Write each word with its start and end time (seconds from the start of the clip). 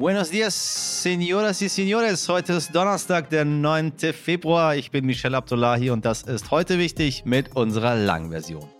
Buenos 0.00 0.30
dias, 0.30 0.54
señoras 0.54 1.60
y 1.60 1.68
señores. 1.68 2.26
Heute 2.26 2.56
ist 2.56 2.74
Donnerstag, 2.74 3.28
der 3.28 3.44
9. 3.44 4.14
Februar. 4.14 4.74
Ich 4.74 4.90
bin 4.90 5.04
Michelle 5.04 5.36
Abdullahi 5.36 5.90
und 5.90 6.06
das 6.06 6.22
ist 6.22 6.50
heute 6.50 6.78
wichtig 6.78 7.26
mit 7.26 7.54
unserer 7.54 7.96
Langversion. 7.96 8.79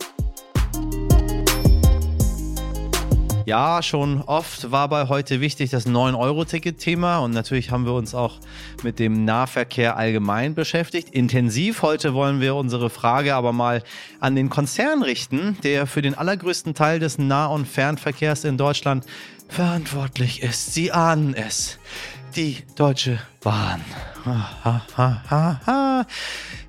Ja, 3.45 3.81
schon 3.81 4.21
oft 4.21 4.71
war 4.71 4.87
bei 4.87 5.07
heute 5.07 5.41
wichtig 5.41 5.71
das 5.71 5.87
9-Euro-Ticket-Thema 5.87 7.19
und 7.19 7.31
natürlich 7.31 7.71
haben 7.71 7.85
wir 7.85 7.93
uns 7.93 8.13
auch 8.13 8.37
mit 8.83 8.99
dem 8.99 9.25
Nahverkehr 9.25 9.97
allgemein 9.97 10.53
beschäftigt. 10.53 11.09
Intensiv. 11.09 11.81
Heute 11.81 12.13
wollen 12.13 12.39
wir 12.39 12.55
unsere 12.55 12.91
Frage 12.91 13.33
aber 13.33 13.51
mal 13.51 13.83
an 14.19 14.35
den 14.35 14.49
Konzern 14.49 15.01
richten, 15.01 15.57
der 15.63 15.87
für 15.87 16.03
den 16.03 16.13
allergrößten 16.13 16.75
Teil 16.75 16.99
des 16.99 17.17
Nah- 17.17 17.47
und 17.47 17.67
Fernverkehrs 17.67 18.43
in 18.43 18.57
Deutschland 18.57 19.05
verantwortlich 19.49 20.43
ist. 20.43 20.73
Sie 20.73 20.91
ahnen 20.91 21.33
es. 21.33 21.79
Die 22.35 22.57
Deutsche 22.75 23.19
Bahn. 23.43 23.81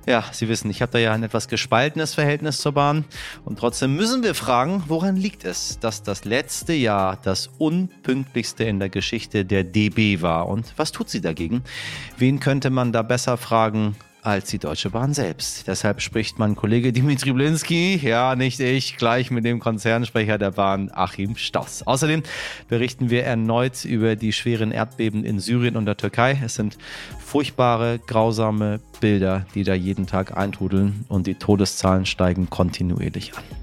Ja, 0.05 0.25
Sie 0.31 0.49
wissen, 0.49 0.69
ich 0.69 0.81
habe 0.81 0.91
da 0.91 0.97
ja 0.99 1.13
ein 1.13 1.23
etwas 1.23 1.47
gespaltenes 1.47 2.13
Verhältnis 2.15 2.57
zur 2.57 2.73
Bahn. 2.73 3.05
Und 3.45 3.59
trotzdem 3.59 3.95
müssen 3.95 4.23
wir 4.23 4.35
fragen, 4.35 4.83
woran 4.87 5.15
liegt 5.15 5.45
es, 5.45 5.79
dass 5.79 6.03
das 6.03 6.25
letzte 6.25 6.73
Jahr 6.73 7.17
das 7.23 7.47
unpünktlichste 7.59 8.65
in 8.65 8.79
der 8.79 8.89
Geschichte 8.89 9.45
der 9.45 9.63
DB 9.63 10.21
war? 10.21 10.49
Und 10.49 10.73
was 10.75 10.91
tut 10.91 11.09
sie 11.09 11.21
dagegen? 11.21 11.63
Wen 12.17 12.41
könnte 12.41 12.69
man 12.69 12.91
da 12.91 13.01
besser 13.01 13.37
fragen 13.37 13.95
als 14.23 14.49
die 14.49 14.57
Deutsche 14.57 14.89
Bahn 14.89 15.13
selbst. 15.13 15.67
Deshalb 15.67 16.01
spricht 16.01 16.39
mein 16.39 16.55
Kollege 16.55 16.93
Dimitri 16.93 17.33
Blinski, 17.33 17.99
ja, 18.01 18.35
nicht 18.35 18.59
ich, 18.59 18.97
gleich 18.97 19.31
mit 19.31 19.45
dem 19.45 19.59
Konzernsprecher 19.59 20.37
der 20.37 20.51
Bahn 20.51 20.89
Achim 20.93 21.35
Stoss. 21.35 21.85
Außerdem 21.85 22.23
berichten 22.69 23.09
wir 23.09 23.25
erneut 23.25 23.85
über 23.85 24.15
die 24.15 24.33
schweren 24.33 24.71
Erdbeben 24.71 25.25
in 25.25 25.39
Syrien 25.39 25.75
und 25.75 25.85
der 25.85 25.97
Türkei. 25.97 26.39
Es 26.43 26.55
sind 26.55 26.77
furchtbare, 27.19 27.99
grausame 28.05 28.79
Bilder, 29.01 29.45
die 29.55 29.63
da 29.63 29.73
jeden 29.73 30.07
Tag 30.07 30.37
eintrudeln 30.37 31.05
und 31.09 31.27
die 31.27 31.35
Todeszahlen 31.35 32.05
steigen 32.05 32.49
kontinuierlich 32.49 33.33
an. 33.35 33.62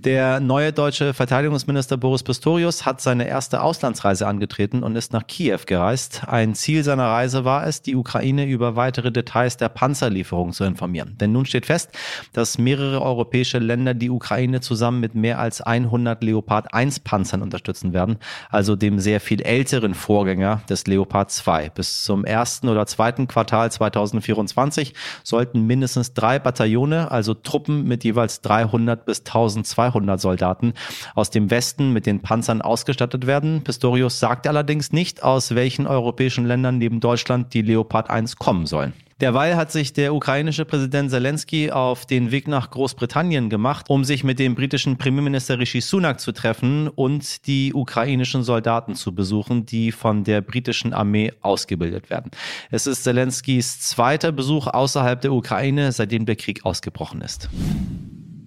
Der 0.00 0.38
neue 0.38 0.72
deutsche 0.72 1.12
Verteidigungsminister 1.12 1.96
Boris 1.96 2.22
Pistorius 2.22 2.86
hat 2.86 3.00
seine 3.00 3.26
erste 3.26 3.60
Auslandsreise 3.60 4.28
angetreten 4.28 4.84
und 4.84 4.94
ist 4.94 5.12
nach 5.12 5.26
Kiew 5.26 5.58
gereist. 5.66 6.22
Ein 6.28 6.54
Ziel 6.54 6.84
seiner 6.84 7.06
Reise 7.06 7.44
war 7.44 7.66
es, 7.66 7.82
die 7.82 7.96
Ukraine 7.96 8.46
über 8.46 8.76
weitere 8.76 9.10
Details 9.10 9.56
der 9.56 9.68
Panzerlieferung 9.70 10.52
zu 10.52 10.62
informieren. 10.62 11.16
Denn 11.18 11.32
nun 11.32 11.46
steht 11.46 11.66
fest, 11.66 11.90
dass 12.32 12.58
mehrere 12.58 13.02
europäische 13.02 13.58
Länder 13.58 13.92
die 13.92 14.08
Ukraine 14.08 14.60
zusammen 14.60 15.00
mit 15.00 15.16
mehr 15.16 15.40
als 15.40 15.62
100 15.62 16.22
Leopard 16.22 16.72
1 16.72 17.00
Panzern 17.00 17.42
unterstützen 17.42 17.92
werden, 17.92 18.18
also 18.50 18.76
dem 18.76 19.00
sehr 19.00 19.20
viel 19.20 19.42
älteren 19.42 19.94
Vorgänger 19.94 20.62
des 20.68 20.86
Leopard 20.86 21.32
2. 21.32 21.70
Bis 21.70 22.04
zum 22.04 22.24
ersten 22.24 22.68
oder 22.68 22.86
zweiten 22.86 23.26
Quartal 23.26 23.72
2024 23.72 24.94
sollten 25.24 25.66
mindestens 25.66 26.14
drei 26.14 26.38
Bataillone, 26.38 27.10
also 27.10 27.34
Truppen 27.34 27.82
mit 27.82 28.04
jeweils 28.04 28.42
300 28.42 29.04
bis 29.04 29.22
1200 29.22 29.87
200 29.90 30.20
Soldaten 30.20 30.72
aus 31.14 31.30
dem 31.30 31.50
Westen 31.50 31.92
mit 31.92 32.06
den 32.06 32.20
Panzern 32.20 32.62
ausgestattet 32.62 33.26
werden. 33.26 33.62
Pistorius 33.62 34.18
sagt 34.20 34.46
allerdings 34.46 34.92
nicht, 34.92 35.22
aus 35.22 35.54
welchen 35.54 35.86
europäischen 35.86 36.46
Ländern 36.46 36.78
neben 36.78 37.00
Deutschland 37.00 37.54
die 37.54 37.62
Leopard 37.62 38.10
1 38.10 38.36
kommen 38.36 38.66
sollen. 38.66 38.92
Derweil 39.20 39.56
hat 39.56 39.72
sich 39.72 39.92
der 39.92 40.14
ukrainische 40.14 40.64
Präsident 40.64 41.10
Zelensky 41.10 41.72
auf 41.72 42.06
den 42.06 42.30
Weg 42.30 42.46
nach 42.46 42.70
Großbritannien 42.70 43.50
gemacht, 43.50 43.86
um 43.88 44.04
sich 44.04 44.22
mit 44.22 44.38
dem 44.38 44.54
britischen 44.54 44.96
Premierminister 44.96 45.58
Rishi 45.58 45.80
Sunak 45.80 46.20
zu 46.20 46.30
treffen 46.30 46.86
und 46.86 47.48
die 47.48 47.74
ukrainischen 47.74 48.44
Soldaten 48.44 48.94
zu 48.94 49.12
besuchen, 49.12 49.66
die 49.66 49.90
von 49.90 50.22
der 50.22 50.40
britischen 50.40 50.92
Armee 50.92 51.32
ausgebildet 51.40 52.10
werden. 52.10 52.30
Es 52.70 52.86
ist 52.86 53.02
Zelenskys 53.02 53.80
zweiter 53.80 54.30
Besuch 54.30 54.68
außerhalb 54.68 55.20
der 55.20 55.32
Ukraine, 55.32 55.90
seitdem 55.90 56.24
der 56.24 56.36
Krieg 56.36 56.64
ausgebrochen 56.64 57.20
ist. 57.20 57.48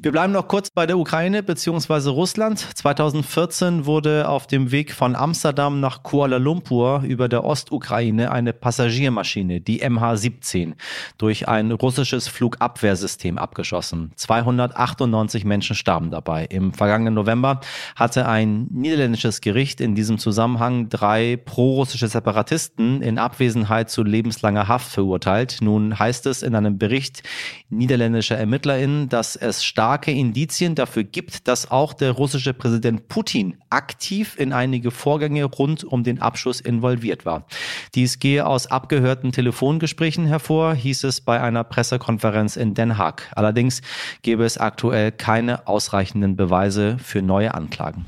Wir 0.04 0.12
bleiben 0.12 0.34
noch 0.34 0.48
kurz 0.48 0.72
bei 0.72 0.88
der 0.88 0.98
Ukraine 0.98 1.44
bzw. 1.44 2.10
Russland. 2.10 2.58
2014 2.58 3.86
wurde 3.86 4.28
auf 4.28 4.48
dem 4.48 4.72
Weg 4.72 4.94
von 4.94 5.16
Amsterdam 5.16 5.80
nach 5.80 6.02
Kuala 6.02 6.38
Lumpur 6.38 7.04
über 7.06 7.30
der 7.30 7.44
Ostukraine 7.44 8.32
eine 8.32 8.52
Passagiermaschine, 8.52 9.62
die 9.62 9.84
MH17, 9.84 10.74
durch 11.20 11.48
ein 11.48 11.72
russisches 11.72 12.28
Flugabwehrsystem 12.28 13.38
abgeschossen. 13.38 14.12
298 14.16 15.46
Menschen 15.46 15.76
starben 15.76 16.10
dabei. 16.10 16.46
Im 16.46 16.74
vergangenen 16.74 17.14
November 17.14 17.60
hatte 17.96 18.28
ein 18.28 18.70
niederländisches 18.72 19.40
Gericht 19.40 19.82
in 19.82 19.94
diesem 19.94 20.18
Zusammenhang 20.18 20.90
drei 20.90 21.38
prorussische 21.38 22.08
Separatisten 22.08 23.04
in 23.04 23.20
Abwesenheit 23.20 23.92
zu 23.92 24.02
lebenslanger 24.02 24.68
Haft 24.68 24.90
verurteilt. 24.90 25.60
Nun 25.62 26.00
heißt 26.00 26.26
es 26.26 26.42
in 26.42 26.56
einem 26.56 26.80
Bericht 26.80 27.22
niederländischer 27.72 28.38
ErmittlerInnen, 28.38 29.10
dass 29.10 29.36
es 29.36 29.64
stark 29.64 30.02
starke 30.02 30.12
Indizien 30.12 30.74
dafür 30.74 31.04
gibt, 31.04 31.48
dass 31.48 31.70
auch 31.70 31.94
der 31.94 32.14
russische 32.14 32.54
Präsident 32.54 33.08
Putin 33.08 33.58
aktiv 33.70 34.36
in 34.38 34.54
einige 34.54 34.90
Vorgänge 34.90 35.44
rund 35.44 35.84
um 35.84 36.04
den 36.04 36.22
Abschuss 36.22 36.62
involviert 36.62 37.26
war. 37.26 37.46
Dies 37.94 38.20
gehe 38.20 38.48
aus 38.48 38.68
abgehörten 38.68 39.32
Telefongesprächen 39.32 40.26
hervor, 40.26 40.74
hieß 40.74 41.04
es 41.04 41.20
bei 41.20 41.42
einer 41.42 41.64
Pressekonferenz 41.64 42.56
in 42.56 42.74
Den 42.74 42.98
Haag. 42.98 43.32
Allerdings 43.36 43.82
gäbe 44.22 44.46
es 44.46 44.58
aktuell 44.58 45.12
keine 45.12 45.68
ausreichenden 45.68 46.36
Beweise 46.36 46.98
für 46.98 47.22
neue 47.22 47.54
Anklagen. 47.54 48.06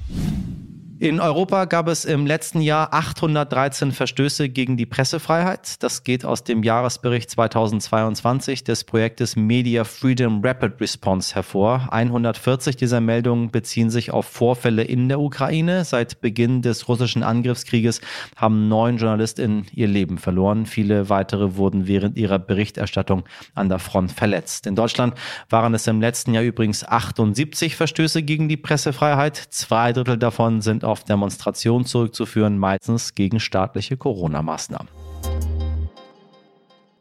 In 1.03 1.19
Europa 1.19 1.66
gab 1.66 1.90
es 1.90 2.06
im 2.06 2.25
letzten 2.25 2.62
Jahr 2.62 2.94
813 2.94 3.91
Verstöße 3.91 4.47
gegen 4.47 4.78
die 4.78 4.86
Pressefreiheit. 4.86 5.84
Das 5.84 6.06
geht 6.06 6.24
aus 6.24 6.46
dem 6.46 6.64
Jahresbericht 6.64 7.30
2022 7.30 8.64
des 8.64 8.86
Projektes 8.86 9.36
Media 9.36 9.84
Freedom 9.84 10.40
Rapid 10.41 10.80
Response 10.80 11.36
hervor. 11.36 11.90
140 11.91 12.78
dieser 12.78 13.02
Meldungen 13.02 13.52
beziehen 13.52 13.90
sich 13.90 14.12
auf 14.12 14.28
Vorfälle 14.28 14.86
in 14.86 15.09
der 15.09 15.19
Ukraine. 15.19 15.84
Seit 15.84 16.22
Beginn 16.22 16.62
des 16.62 16.88
russischen 16.88 17.22
Angriffskrieges 17.22 18.00
haben 18.38 18.70
neun 18.70 18.96
JournalistInnen 18.96 19.66
ihr 19.74 19.88
Leben 19.88 20.18
verloren. 20.18 20.66
Viele 20.66 21.09
weitere 21.09 21.58
wurden 21.58 21.85
während 21.85 22.16
ihrer 22.16 22.40
Berichterstattung 22.40 23.24
an 23.56 23.68
der 23.68 23.80
Front 23.80 24.14
verletzt. 24.14 24.68
In 24.68 24.78
Deutschland 24.78 25.16
waren 25.50 25.74
es 25.74 25.85
im 25.85 26.00
letzten 26.00 26.34
Jahr 26.34 26.46
übrigens 26.46 26.88
78 26.88 27.75
Verstöße 27.75 28.24
gegen 28.24 28.47
die 28.47 28.56
Pressefreiheit. 28.56 29.35
Zwei 29.35 29.91
Drittel 29.91 30.18
davon 30.18 30.62
sind 30.62 30.85
auf 30.85 30.93
auf 30.94 31.04
Demonstrationen 31.04 31.86
zurückzuführen, 31.86 32.59
meistens 32.59 33.16
gegen 33.16 33.40
staatliche 33.40 33.98
Corona-Maßnahmen. 33.98 34.88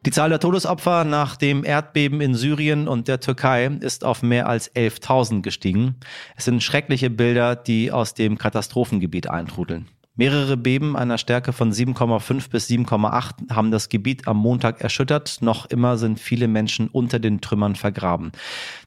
Die 0.06 0.10
Zahl 0.10 0.30
der 0.30 0.41
Todesopfer 0.41 1.04
nach 1.04 1.36
dem 1.36 1.62
Erdbeben 1.62 2.22
in 2.22 2.34
Syrien 2.34 2.88
und 2.88 3.06
der 3.06 3.20
Türkei 3.20 3.66
ist 3.66 4.02
auf 4.02 4.22
mehr 4.22 4.48
als 4.48 4.75
11.000 4.75 5.42
gestiegen. 5.42 5.97
Es 6.36 6.47
sind 6.47 6.62
schreckliche 6.62 7.10
Bilder, 7.10 7.54
die 7.54 7.92
aus 7.92 8.14
dem 8.14 8.38
Katastrophengebiet 8.38 9.28
eintrudeln. 9.28 9.88
Mehrere 10.14 10.58
Beben 10.58 10.94
einer 10.94 11.16
Stärke 11.16 11.54
von 11.54 11.72
7,5 11.72 12.50
bis 12.50 12.68
7,8 12.68 13.50
haben 13.50 13.70
das 13.70 13.88
Gebiet 13.88 14.28
am 14.28 14.36
Montag 14.36 14.82
erschüttert. 14.82 15.38
Noch 15.40 15.64
immer 15.70 15.96
sind 15.96 16.20
viele 16.20 16.48
Menschen 16.48 16.88
unter 16.88 17.18
den 17.18 17.40
Trümmern 17.40 17.76
vergraben. 17.76 18.30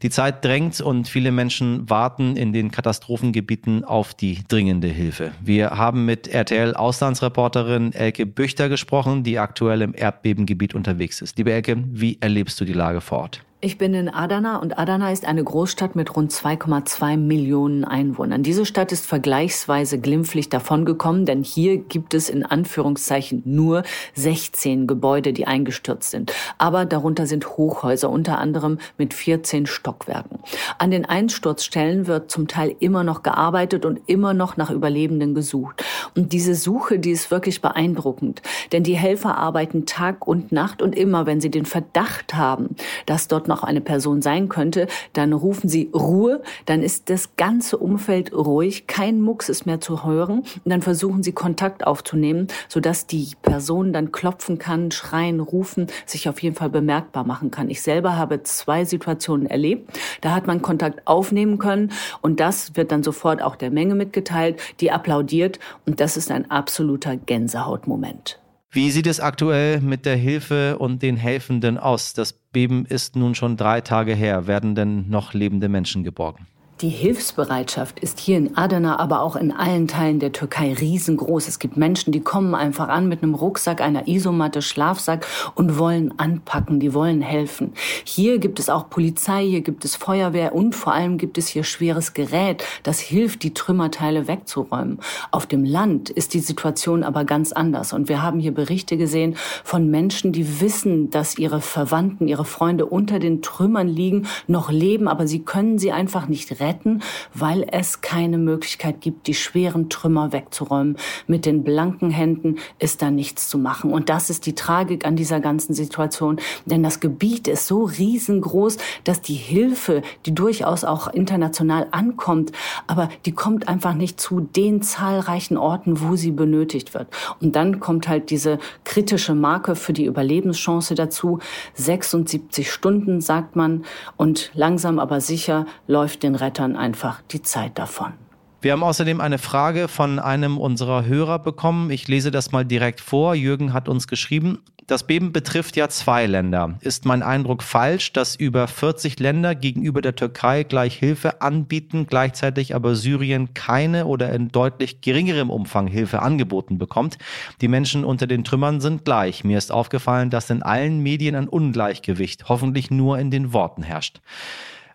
Die 0.04 0.12
Zeit 0.12 0.46
drängt 0.46 0.82
und 0.82 1.08
viele 1.08 1.32
Menschen 1.32 1.90
warten 1.90 2.36
in 2.38 2.54
den 2.54 2.70
Katastrophengebieten 2.70 3.84
auf 3.84 4.14
die 4.14 4.44
dringende 4.48 4.88
Hilfe. 4.88 5.32
Wir 5.42 5.72
haben 5.72 6.06
mit 6.06 6.28
RTL-Auslandsreporterin 6.28 7.94
Elke 7.94 8.28
Büchter 8.28 8.70
gesprochen, 8.70 9.24
die 9.24 9.40
aktuell 9.40 9.82
im 9.82 9.96
Erdbebengebiet 9.96 10.76
unterwegs 10.76 11.22
ist. 11.22 11.40
Liebe 11.40 11.54
Elke, 11.54 11.84
wie 11.88 12.20
erlebst 12.22 12.62
du 12.62 12.66
die 12.66 12.74
Lage 12.74 13.02
vor 13.02 13.18
Ort? 13.18 13.45
Ich 13.62 13.78
bin 13.78 13.94
in 13.94 14.10
Adana 14.10 14.58
und 14.58 14.78
Adana 14.78 15.14
ist 15.14 15.26
eine 15.26 15.42
Großstadt 15.42 15.96
mit 15.96 16.14
rund 16.16 16.32
2,2 16.32 17.16
Millionen 17.16 17.86
Einwohnern. 17.86 18.44
Diese 18.44 18.66
Stadt 18.66 18.92
ist 18.92 19.06
vergleichsweise 19.06 19.98
glimpflich 19.98 20.50
davongekommen, 20.50 21.26
denn 21.26 21.42
hier 21.42 21.78
gibt 21.78 22.14
es 22.14 22.30
in 22.30 22.46
Anführungszeichen 22.46 23.44
nur 23.46 23.84
16 24.14 24.88
Gebäude, 24.88 25.32
die 25.32 25.48
eingestürzt 25.48 26.12
sind. 26.12 26.34
Aber 26.58 26.86
darunter 26.86 27.28
sind 27.28 27.48
Hochhäuser, 27.48 28.10
unter 28.10 28.40
anderem 28.40 28.78
mit 28.98 29.14
14 29.14 29.68
Stockwerken. 29.68 30.40
An 30.78 30.92
den 30.92 31.06
Einsturzstellen 31.06 32.08
wird 32.08 32.30
zum 32.30 32.50
Teil 32.50 32.76
immer 32.82 33.06
noch 33.06 33.24
gearbeitet 33.24 33.86
und 33.86 34.02
immer 34.06 34.34
noch 34.34 34.58
nach 34.58 34.70
Überlebenden 34.70 35.34
gesucht. 35.34 35.84
Und 36.14 36.34
diese 36.34 36.56
Suche, 36.56 37.00
die 37.00 37.12
ist 37.12 37.32
wirklich 37.32 37.62
beeindruckend. 37.62 38.42
Denn 38.74 38.84
die 38.84 38.98
Helfer 38.98 39.38
arbeiten 39.38 39.86
Tag 39.86 40.28
und 40.28 40.52
Nacht 40.52 40.82
und 40.82 40.94
immer, 40.94 41.26
wenn 41.26 41.40
sie 41.40 41.50
den 41.50 41.66
Verdacht 41.66 42.36
haben, 42.36 42.76
dass 43.06 43.30
dort 43.30 43.45
noch 43.48 43.64
eine 43.64 43.82
Person 43.82 44.22
sein 44.22 44.50
könnte, 44.50 44.88
dann 45.14 45.34
rufen 45.34 45.70
sie 45.70 45.90
Ruhe, 45.94 46.42
dann 46.66 46.82
ist 46.82 47.10
das 47.10 47.36
ganze 47.36 47.78
Umfeld 47.78 48.34
ruhig, 48.34 48.88
kein 48.88 49.22
Mucks 49.22 49.50
ist 49.50 49.66
mehr 49.66 49.82
zu 49.82 50.06
hören 50.06 50.40
und 50.40 50.70
dann 50.70 50.82
versuchen 50.82 51.24
sie 51.24 51.32
Kontakt 51.32 51.86
aufzunehmen, 51.86 52.48
sodass 52.68 53.08
die 53.08 53.30
Person 53.42 53.94
dann 53.94 54.12
klopfen 54.12 54.58
kann, 54.58 54.92
schreien, 54.92 55.40
rufen, 55.40 55.88
sich 56.06 56.30
auf 56.30 56.42
jeden 56.42 56.56
Fall 56.56 56.70
bemerkbar 56.70 57.26
machen 57.26 57.52
kann. 57.52 57.70
Ich 57.70 57.82
selber 57.82 58.18
habe 58.18 58.44
zwei 58.44 58.86
Situationen 58.86 59.48
erlebt. 59.48 60.00
Da 60.22 60.32
hat 60.32 60.48
man 60.48 60.62
Kontakt 60.62 61.08
aufnehmen 61.08 61.58
können 61.58 61.92
und 62.22 62.40
das 62.40 62.76
wird 62.76 62.92
dann 62.92 63.04
sofort 63.04 63.42
auch 63.42 63.56
der 63.56 63.72
Menge 63.72 63.96
mitgeteilt, 63.96 64.60
die 64.80 64.92
applaudiert 64.92 65.60
und 65.86 66.00
das 66.00 66.18
ist 66.18 66.32
ein 66.32 66.50
absoluter 66.52 67.16
Gänsehautmoment. 67.18 68.40
Wie 68.76 68.92
sieht 68.92 69.08
es 69.08 69.22
aktuell 69.22 69.80
mit 69.80 70.06
der 70.06 70.18
Hilfe 70.18 70.78
und 70.78 71.02
den 71.02 71.16
Helfenden 71.16 71.78
aus? 71.78 72.12
Das 72.12 72.34
Beben 72.34 72.86
ist 72.86 73.16
nun 73.16 73.34
schon 73.34 73.56
drei 73.56 73.80
Tage 73.80 74.14
her. 74.14 74.48
Werden 74.48 74.76
denn 74.76 75.08
noch 75.10 75.34
lebende 75.34 75.70
Menschen 75.70 76.04
geborgen? 76.04 76.46
Die 76.82 76.90
Hilfsbereitschaft 76.90 78.02
ist 78.02 78.20
hier 78.20 78.38
in 78.38 78.58
Adana, 78.58 79.00
aber 79.00 79.22
auch 79.22 79.38
in 79.38 79.54
allen 79.54 79.88
Teilen 79.88 80.20
der 80.20 80.34
Türkei 80.34 80.74
riesengroß. 80.74 81.48
Es 81.48 81.60
gibt 81.60 81.78
Menschen, 81.78 82.12
die 82.12 82.20
kommen 82.20 82.54
einfach 82.54 82.90
an 82.90 83.08
mit 83.08 83.24
einem 83.24 83.34
Rucksack, 83.34 83.80
einer 83.80 84.10
Isomatte, 84.10 84.62
Schlafsack 84.62 85.26
und 85.56 85.78
wollen 85.78 86.20
anpacken, 86.20 86.82
die 86.82 86.94
wollen 86.94 87.22
helfen. 87.22 87.72
Hier 88.04 88.40
gibt 88.40 88.60
es 88.60 88.70
auch 88.70 88.90
Polizei, 88.90 89.46
hier 89.46 89.62
gibt 89.62 89.86
es 89.86 89.96
Feuerwehr 89.96 90.54
und 90.54 90.76
vor 90.76 90.92
allem 90.92 91.18
gibt 91.18 91.38
es 91.38 91.48
hier 91.48 91.64
schweres 91.64 92.14
Gerät, 92.14 92.66
das 92.84 93.00
hilft, 93.00 93.44
die 93.44 93.54
Trümmerteile 93.54 94.28
wegzuräumen. 94.28 95.00
Auf 95.32 95.46
dem 95.46 95.64
Land 95.64 96.10
ist 96.10 96.34
die 96.34 96.42
Situation 96.42 97.06
aber 97.06 97.24
ganz 97.24 97.54
anders 97.54 97.94
und 97.94 98.10
wir 98.10 98.22
haben 98.22 98.42
hier 98.42 98.54
Berichte 98.54 98.98
gesehen 98.98 99.38
von 99.64 99.90
Menschen, 99.90 100.34
die 100.34 100.60
wissen, 100.60 101.10
dass 101.10 101.38
ihre 101.38 101.62
Verwandten, 101.62 102.28
ihre 102.28 102.44
Freunde 102.44 102.86
unter 102.86 103.20
den 103.20 103.42
Trümmern 103.42 103.88
liegen, 103.88 104.28
noch 104.48 104.70
leben, 104.70 105.08
aber 105.08 105.26
sie 105.26 105.40
können 105.40 105.80
sie 105.80 105.94
einfach 105.94 106.28
nicht 106.28 106.52
retten 106.52 106.65
retten, 106.66 107.02
weil 107.34 107.66
es 107.72 108.02
keine 108.02 108.38
Möglichkeit 108.38 109.02
gibt, 109.02 109.28
die 109.28 109.34
schweren 109.36 109.90
Trümmer 109.90 110.32
wegzuräumen. 110.32 110.98
Mit 111.28 111.46
den 111.46 111.64
blanken 111.64 112.10
Händen 112.10 112.58
ist 112.80 113.02
da 113.02 113.12
nichts 113.12 113.48
zu 113.48 113.58
machen. 113.58 113.94
Und 113.94 114.10
das 114.10 114.30
ist 114.30 114.46
die 114.46 114.56
Tragik 114.56 115.06
an 115.06 115.16
dieser 115.16 115.40
ganzen 115.40 115.74
Situation. 115.74 116.40
Denn 116.66 116.82
das 116.82 117.00
Gebiet 117.00 117.48
ist 117.48 117.68
so 117.68 117.84
riesengroß, 117.84 118.78
dass 119.04 119.22
die 119.22 119.36
Hilfe, 119.36 120.02
die 120.26 120.34
durchaus 120.34 120.84
auch 120.84 121.08
international 121.08 121.88
ankommt, 121.92 122.52
aber 122.88 123.10
die 123.26 123.34
kommt 123.34 123.68
einfach 123.68 123.94
nicht 123.94 124.20
zu 124.20 124.40
den 124.40 124.82
zahlreichen 124.82 125.58
Orten, 125.58 126.02
wo 126.02 126.16
sie 126.16 126.32
benötigt 126.32 126.94
wird. 126.94 127.08
Und 127.42 127.56
dann 127.56 127.80
kommt 127.80 128.08
halt 128.08 128.32
diese 128.32 128.58
kritische 128.84 129.36
Marke 129.36 129.76
für 129.76 129.94
die 129.94 130.06
Überlebenschance 130.06 130.96
dazu. 130.96 131.40
76 131.76 132.72
Stunden, 132.72 133.22
sagt 133.22 133.56
man. 133.56 133.86
Und 134.18 134.52
langsam 134.56 134.98
aber 134.98 135.22
sicher 135.22 135.68
läuft 135.88 136.24
den 136.24 136.36
Retter 136.36 136.55
Rettern 136.56 136.78
einfach 136.78 137.22
die 137.32 137.42
Zeit 137.42 137.78
davon. 137.78 138.14
Wir 138.62 138.72
haben 138.72 138.84
außerdem 138.84 139.20
eine 139.20 139.40
Frage 139.40 139.90
von 139.90 140.20
einem 140.20 140.58
unserer 140.58 141.06
Hörer 141.06 141.38
bekommen. 141.38 141.92
Ich 141.92 142.08
lese 142.08 142.32
das 142.32 142.54
mal 142.54 142.64
direkt 142.64 143.02
vor. 143.02 143.36
Jürgen 143.36 143.74
hat 143.74 143.90
uns 143.90 144.08
geschrieben, 144.08 144.60
das 144.88 145.06
Beben 145.06 145.34
betrifft 145.34 145.76
ja 145.76 145.90
zwei 145.90 146.26
Länder. 146.28 146.78
Ist 146.80 147.06
mein 147.06 147.24
Eindruck 147.24 147.62
falsch, 147.62 148.14
dass 148.14 148.38
über 148.38 148.70
40 148.70 149.20
Länder 149.20 149.54
gegenüber 149.54 150.02
der 150.02 150.16
Türkei 150.16 150.64
gleich 150.64 150.96
Hilfe 150.96 151.42
anbieten, 151.42 152.08
gleichzeitig 152.08 152.74
aber 152.74 152.96
Syrien 152.96 153.54
keine 153.54 154.06
oder 154.06 154.32
in 154.32 154.48
deutlich 154.48 155.02
geringerem 155.02 155.50
Umfang 155.50 155.88
Hilfe 155.88 156.22
angeboten 156.22 156.78
bekommt? 156.78 157.18
Die 157.60 157.68
Menschen 157.68 158.06
unter 158.06 158.28
den 158.28 158.46
Trümmern 158.46 158.80
sind 158.80 159.04
gleich. 159.04 159.44
Mir 159.44 159.58
ist 159.58 159.74
aufgefallen, 159.74 160.30
dass 160.30 160.50
in 160.50 160.64
allen 160.64 161.04
Medien 161.04 161.36
ein 161.36 161.50
Ungleichgewicht, 161.50 162.48
hoffentlich 162.48 162.90
nur 162.90 163.20
in 163.20 163.30
den 163.30 163.52
Worten 163.52 163.84
herrscht. 163.84 164.22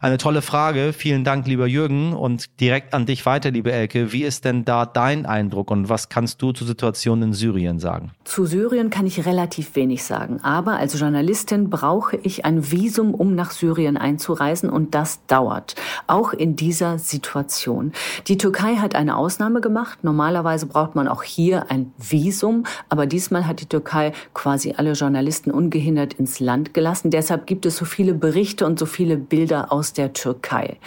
Eine 0.02 0.17
tolle 0.17 0.41
Frage. 0.41 0.94
Vielen 0.94 1.25
Dank, 1.25 1.47
lieber 1.47 1.67
Jürgen. 1.67 2.14
Und 2.14 2.58
direkt 2.58 2.94
an 2.94 3.05
dich 3.05 3.26
weiter, 3.26 3.50
liebe 3.50 3.70
Elke. 3.70 4.14
Wie 4.14 4.23
ist 4.23 4.47
denn 4.47 4.64
da 4.64 4.87
dein 4.87 5.26
Eindruck 5.26 5.70
und 5.70 5.91
was 5.91 6.08
kannst 6.08 6.41
du 6.41 6.52
zur 6.52 6.67
Situation 6.67 7.20
in 7.20 7.35
Syrien 7.35 7.79
sagen? 7.79 8.12
Zu 8.25 8.47
Syrien 8.47 8.88
kann 8.88 9.06
ich 9.06 9.26
relativ 9.26 9.76
wenig 9.76 10.02
sagen. 10.05 10.41
Aber 10.43 10.79
als 10.79 10.99
Journalistin 10.99 11.69
brauche 11.69 12.17
ich 12.17 12.47
ein 12.47 12.73
Visum, 12.73 13.12
um 13.12 13.35
nach 13.35 13.50
Syrien 13.50 13.99
einzureisen. 13.99 14.70
Und 14.70 14.94
das 14.94 15.26
dauert. 15.26 15.75
Auch 16.06 16.32
in 16.32 16.56
dieser 16.56 16.99
Situation. 16.99 17.93
Die 18.26 18.38
Türkei 18.38 18.76
hat 18.76 18.94
eine 18.94 19.19
Ausnahme 19.19 19.61
gemacht. 19.61 19.99
Normalerweise 20.00 20.64
braucht 20.64 20.94
man 20.94 21.08
auch 21.08 21.25
hier 21.25 21.70
ein 21.70 21.93
Visum. 21.99 22.64
Aber 22.88 23.05
diesmal 23.05 23.46
hat 23.46 23.61
die 23.61 23.67
Türkei 23.67 24.12
quasi 24.32 24.73
alle 24.79 24.93
Journalisten 24.93 25.50
ungehindert 25.50 26.14
ins 26.14 26.41
Land 26.41 26.73
gelassen. 26.73 27.11
Deshalb 27.11 27.46
gibt 27.46 27.67
es 27.67 27.76
so 27.76 27.85
viele 27.85 28.14
Berichte 28.14 28.64
und 28.64 28.79
so 28.79 28.87
viele 28.87 29.19
Bilder 29.19 29.70
aus 29.70 29.89
der 29.92 30.12
Türkei. 30.12 30.78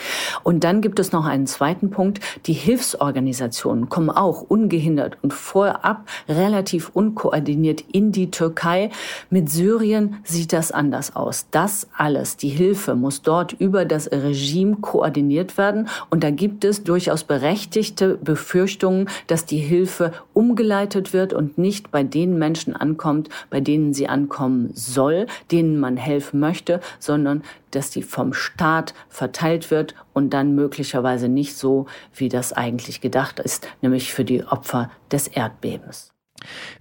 Und 0.43 0.63
dann 0.63 0.81
gibt 0.81 0.99
es 0.99 1.11
noch 1.11 1.25
einen 1.25 1.47
zweiten 1.47 1.89
Punkt. 1.89 2.19
Die 2.45 2.53
Hilfsorganisationen 2.53 3.89
kommen 3.89 4.09
auch 4.09 4.41
ungehindert 4.41 5.17
und 5.21 5.33
vorab 5.33 6.07
relativ 6.27 6.89
unkoordiniert 6.93 7.83
in 7.91 8.11
die 8.11 8.31
Türkei. 8.31 8.89
Mit 9.29 9.49
Syrien 9.49 10.17
sieht 10.23 10.53
das 10.53 10.71
anders 10.71 11.15
aus. 11.15 11.47
Das 11.51 11.87
alles, 11.97 12.37
die 12.37 12.49
Hilfe 12.49 12.95
muss 12.95 13.21
dort 13.21 13.53
über 13.53 13.85
das 13.85 14.11
Regime 14.11 14.77
koordiniert 14.77 15.57
werden. 15.57 15.87
Und 16.09 16.23
da 16.23 16.31
gibt 16.31 16.63
es 16.63 16.83
durchaus 16.83 17.23
berechtigte 17.23 18.15
Befürchtungen, 18.15 19.09
dass 19.27 19.45
die 19.45 19.57
Hilfe 19.57 20.13
umgeleitet 20.33 21.13
wird 21.13 21.33
und 21.33 21.57
nicht 21.57 21.91
bei 21.91 22.03
den 22.03 22.37
Menschen 22.37 22.75
ankommt, 22.75 23.29
bei 23.49 23.61
denen 23.61 23.93
sie 23.93 24.07
ankommen 24.07 24.71
soll, 24.73 25.27
denen 25.51 25.79
man 25.79 25.97
helfen 25.97 26.39
möchte, 26.39 26.79
sondern 26.99 27.43
dass 27.71 27.89
die 27.89 28.03
vom 28.03 28.33
Staat 28.33 28.92
verteilt 29.09 29.71
wird 29.71 29.95
und 30.13 30.31
dann 30.31 30.55
möglicherweise 30.55 31.29
nicht 31.29 31.55
so, 31.55 31.87
wie 32.15 32.29
das 32.29 32.53
eigentlich 32.53 33.01
gedacht 33.01 33.39
ist, 33.39 33.67
nämlich 33.81 34.13
für 34.13 34.25
die 34.25 34.43
Opfer 34.43 34.89
des 35.11 35.27
Erdbebens. 35.27 36.13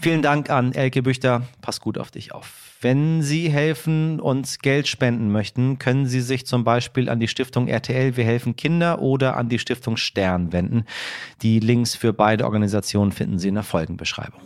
Vielen 0.01 0.23
Dank 0.23 0.51
an 0.51 0.73
Elke 0.73 1.03
Büchter. 1.03 1.43
Pass 1.61 1.81
gut 1.81 1.99
auf 1.99 2.11
dich 2.11 2.33
auf. 2.33 2.73
Wenn 2.81 3.23
Sie 3.23 3.49
helfen 3.49 4.19
und 4.19 4.61
Geld 4.61 4.89
spenden 4.89 5.31
möchten, 5.31 5.79
können 5.79 6.07
Sie 6.07 6.21
sich 6.21 6.47
zum 6.47 6.65
Beispiel 6.65 7.09
an 7.09 7.21
die 7.21 7.29
Stiftung 7.29 7.69
RTL 7.69 8.17
Wir 8.17 8.25
helfen 8.25 8.57
Kinder 8.57 9.01
oder 9.01 9.37
an 9.37 9.49
die 9.49 9.61
Stiftung 9.61 9.97
Stern 9.97 10.53
wenden. 10.53 10.85
Die 11.43 11.61
Links 11.61 11.95
für 11.95 12.13
beide 12.13 12.45
Organisationen 12.45 13.13
finden 13.13 13.39
Sie 13.39 13.49
in 13.49 13.55
der 13.55 13.63
Folgenbeschreibung. 13.63 14.41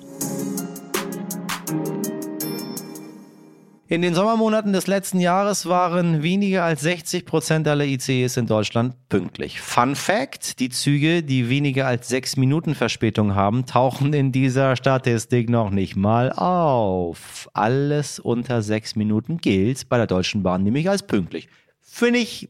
In 3.89 4.03
den 4.03 4.17
Sommermonaten 4.17 4.73
des 4.73 4.89
letzten 4.89 5.21
Jahres 5.21 5.67
waren 5.67 6.25
weniger 6.25 6.65
als 6.65 6.81
60 6.81 7.25
Prozent 7.25 7.69
aller 7.69 7.85
ICEs 7.85 8.37
in 8.37 8.49
Deutschland 8.49 8.97
pünktlich. 9.09 9.61
Fun 9.61 9.95
Fact, 9.95 10.59
die 10.59 10.71
Züge, 10.71 11.23
die 11.23 11.49
weniger 11.49 11.87
als 11.87 12.09
sechs 12.09 12.37
Minuten 12.37 12.75
Verspätung 12.75 13.37
haben, 13.37 13.65
tauchen 13.65 14.13
in 14.13 14.33
dieser 14.33 14.75
Statistik 14.75 15.49
noch 15.49 15.71
nicht 15.71 15.95
mal 15.95 16.33
auf. 16.33 17.49
Alles 17.53 18.19
unter 18.19 18.61
sechs 18.61 18.97
Minuten 18.97 19.39
gilt 19.39 19.89
bei 19.89 19.99
der 19.99 20.09
Deutschen 20.09 20.43
Bahn 20.43 20.65
nämlich 20.65 20.91
als 20.91 21.07
pünktlich. 21.07 21.49
Finde 21.81 22.19
ich 22.19 22.49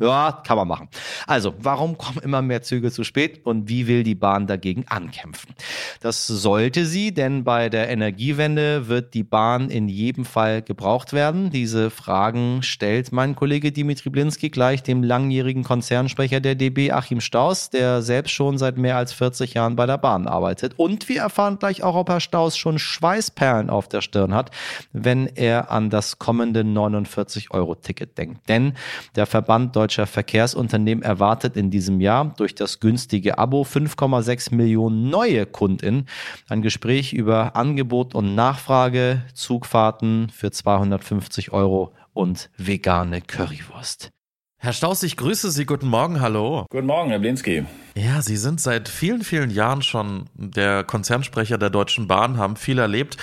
ja, 0.00 0.40
kann 0.44 0.56
man 0.56 0.68
machen. 0.68 0.88
Also, 1.26 1.54
warum 1.58 1.98
kommen 1.98 2.18
immer 2.22 2.42
mehr 2.42 2.62
Züge 2.62 2.90
zu 2.90 3.04
spät 3.04 3.44
und 3.44 3.68
wie 3.68 3.86
will 3.86 4.02
die 4.02 4.14
Bahn 4.14 4.46
dagegen 4.46 4.84
ankämpfen? 4.88 5.54
Das 6.00 6.26
sollte 6.26 6.86
sie, 6.86 7.12
denn 7.12 7.44
bei 7.44 7.68
der 7.68 7.88
Energiewende 7.88 8.88
wird 8.88 9.14
die 9.14 9.22
Bahn 9.22 9.70
in 9.70 9.88
jedem 9.88 10.24
Fall 10.24 10.62
gebraucht 10.62 11.12
werden. 11.12 11.50
Diese 11.50 11.90
Fragen 11.90 12.62
stellt 12.62 13.12
mein 13.12 13.36
Kollege 13.36 13.70
Dimitri 13.70 14.10
Blinski 14.10 14.50
gleich 14.50 14.82
dem 14.82 15.02
langjährigen 15.02 15.62
Konzernsprecher 15.62 16.40
der 16.40 16.54
DB 16.54 16.90
Achim 16.90 17.20
Staus, 17.20 17.70
der 17.70 18.02
selbst 18.02 18.32
schon 18.32 18.58
seit 18.58 18.78
mehr 18.78 18.96
als 18.96 19.12
40 19.12 19.54
Jahren 19.54 19.76
bei 19.76 19.86
der 19.86 19.98
Bahn 19.98 20.26
arbeitet. 20.26 20.72
Und 20.78 21.08
wir 21.08 21.20
erfahren 21.20 21.58
gleich 21.58 21.82
auch, 21.82 21.94
ob 21.94 22.08
Herr 22.08 22.20
Staus 22.20 22.56
schon 22.56 22.78
Schweißperlen 22.78 23.70
auf 23.70 23.88
der 23.88 24.00
Stirn 24.00 24.34
hat, 24.34 24.50
wenn 24.92 25.26
er 25.26 25.70
an 25.70 25.90
das 25.90 26.18
kommende 26.18 26.62
49-Euro-Ticket 26.62 28.16
denkt. 28.16 28.48
Denn 28.48 28.72
der 29.14 29.26
Verband 29.26 29.76
Deutscher 29.76 29.81
deutscher 29.82 30.06
Verkehrsunternehmen 30.06 31.02
erwartet 31.02 31.56
in 31.56 31.72
diesem 31.72 32.00
Jahr 32.00 32.32
durch 32.36 32.54
das 32.54 32.78
günstige 32.78 33.38
Abo 33.38 33.62
5,6 33.62 34.54
Millionen 34.54 35.10
neue 35.10 35.44
KundInnen. 35.44 36.06
Ein 36.48 36.62
Gespräch 36.62 37.12
über 37.12 37.56
Angebot 37.56 38.14
und 38.14 38.36
Nachfrage, 38.36 39.22
Zugfahrten 39.34 40.28
für 40.30 40.52
250 40.52 41.52
Euro 41.52 41.94
und 42.12 42.48
vegane 42.56 43.22
Currywurst. 43.22 44.10
Herr 44.56 44.72
Staus, 44.72 45.02
ich 45.02 45.16
grüße 45.16 45.50
Sie. 45.50 45.66
Guten 45.66 45.88
Morgen, 45.88 46.20
hallo. 46.20 46.66
Guten 46.70 46.86
Morgen, 46.86 47.10
Herr 47.10 47.18
Blinski. 47.18 47.64
Ja, 47.96 48.22
Sie 48.22 48.36
sind 48.36 48.60
seit 48.60 48.88
vielen, 48.88 49.24
vielen 49.24 49.50
Jahren 49.50 49.82
schon 49.82 50.26
der 50.34 50.84
Konzernsprecher 50.84 51.58
der 51.58 51.70
Deutschen 51.70 52.06
Bahn, 52.06 52.36
haben 52.36 52.54
viel 52.54 52.78
erlebt. 52.78 53.16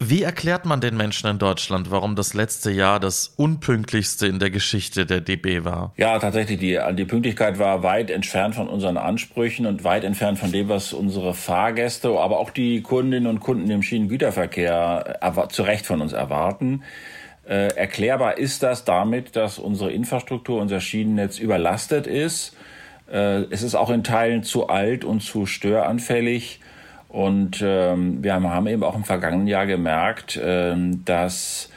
Wie 0.00 0.22
erklärt 0.22 0.66
man 0.66 0.80
den 0.80 0.96
Menschen 0.96 1.30
in 1.30 1.38
Deutschland, 1.38 1.90
warum 1.90 2.16
das 2.16 2.34
letzte 2.34 2.70
Jahr 2.70 2.98
das 2.98 3.28
unpünktlichste 3.36 4.26
in 4.26 4.38
der 4.38 4.50
Geschichte 4.50 5.06
der 5.06 5.20
DB 5.20 5.64
war? 5.64 5.92
Ja, 5.96 6.18
tatsächlich, 6.18 6.58
die, 6.58 6.78
die 6.94 7.04
Pünktlichkeit 7.04 7.58
war 7.58 7.82
weit 7.82 8.10
entfernt 8.10 8.54
von 8.54 8.68
unseren 8.68 8.96
Ansprüchen 8.96 9.66
und 9.66 9.84
weit 9.84 10.04
entfernt 10.04 10.38
von 10.38 10.50
dem, 10.50 10.68
was 10.68 10.92
unsere 10.92 11.32
Fahrgäste, 11.32 12.08
aber 12.08 12.38
auch 12.38 12.50
die 12.50 12.82
Kundinnen 12.82 13.28
und 13.28 13.40
Kunden 13.40 13.70
im 13.70 13.82
Schienengüterverkehr 13.82 15.20
zu 15.50 15.62
Recht 15.62 15.86
von 15.86 16.00
uns 16.00 16.12
erwarten. 16.12 16.82
Äh, 17.48 17.68
erklärbar 17.76 18.38
ist 18.38 18.62
das 18.62 18.84
damit, 18.84 19.36
dass 19.36 19.58
unsere 19.58 19.92
Infrastruktur, 19.92 20.60
unser 20.60 20.80
Schienennetz 20.80 21.38
überlastet 21.38 22.06
ist. 22.06 22.56
Äh, 23.10 23.44
es 23.50 23.62
ist 23.62 23.74
auch 23.74 23.90
in 23.90 24.02
Teilen 24.02 24.42
zu 24.42 24.68
alt 24.68 25.04
und 25.04 25.20
zu 25.20 25.46
störanfällig. 25.46 26.60
Und 27.14 27.62
ähm, 27.64 28.24
wir 28.24 28.34
haben 28.34 28.66
eben 28.66 28.82
auch 28.82 28.96
im 28.96 29.04
vergangenen 29.04 29.46
Jahr 29.46 29.66
gemerkt, 29.66 30.36
ähm, 30.42 31.04
dass 31.04 31.70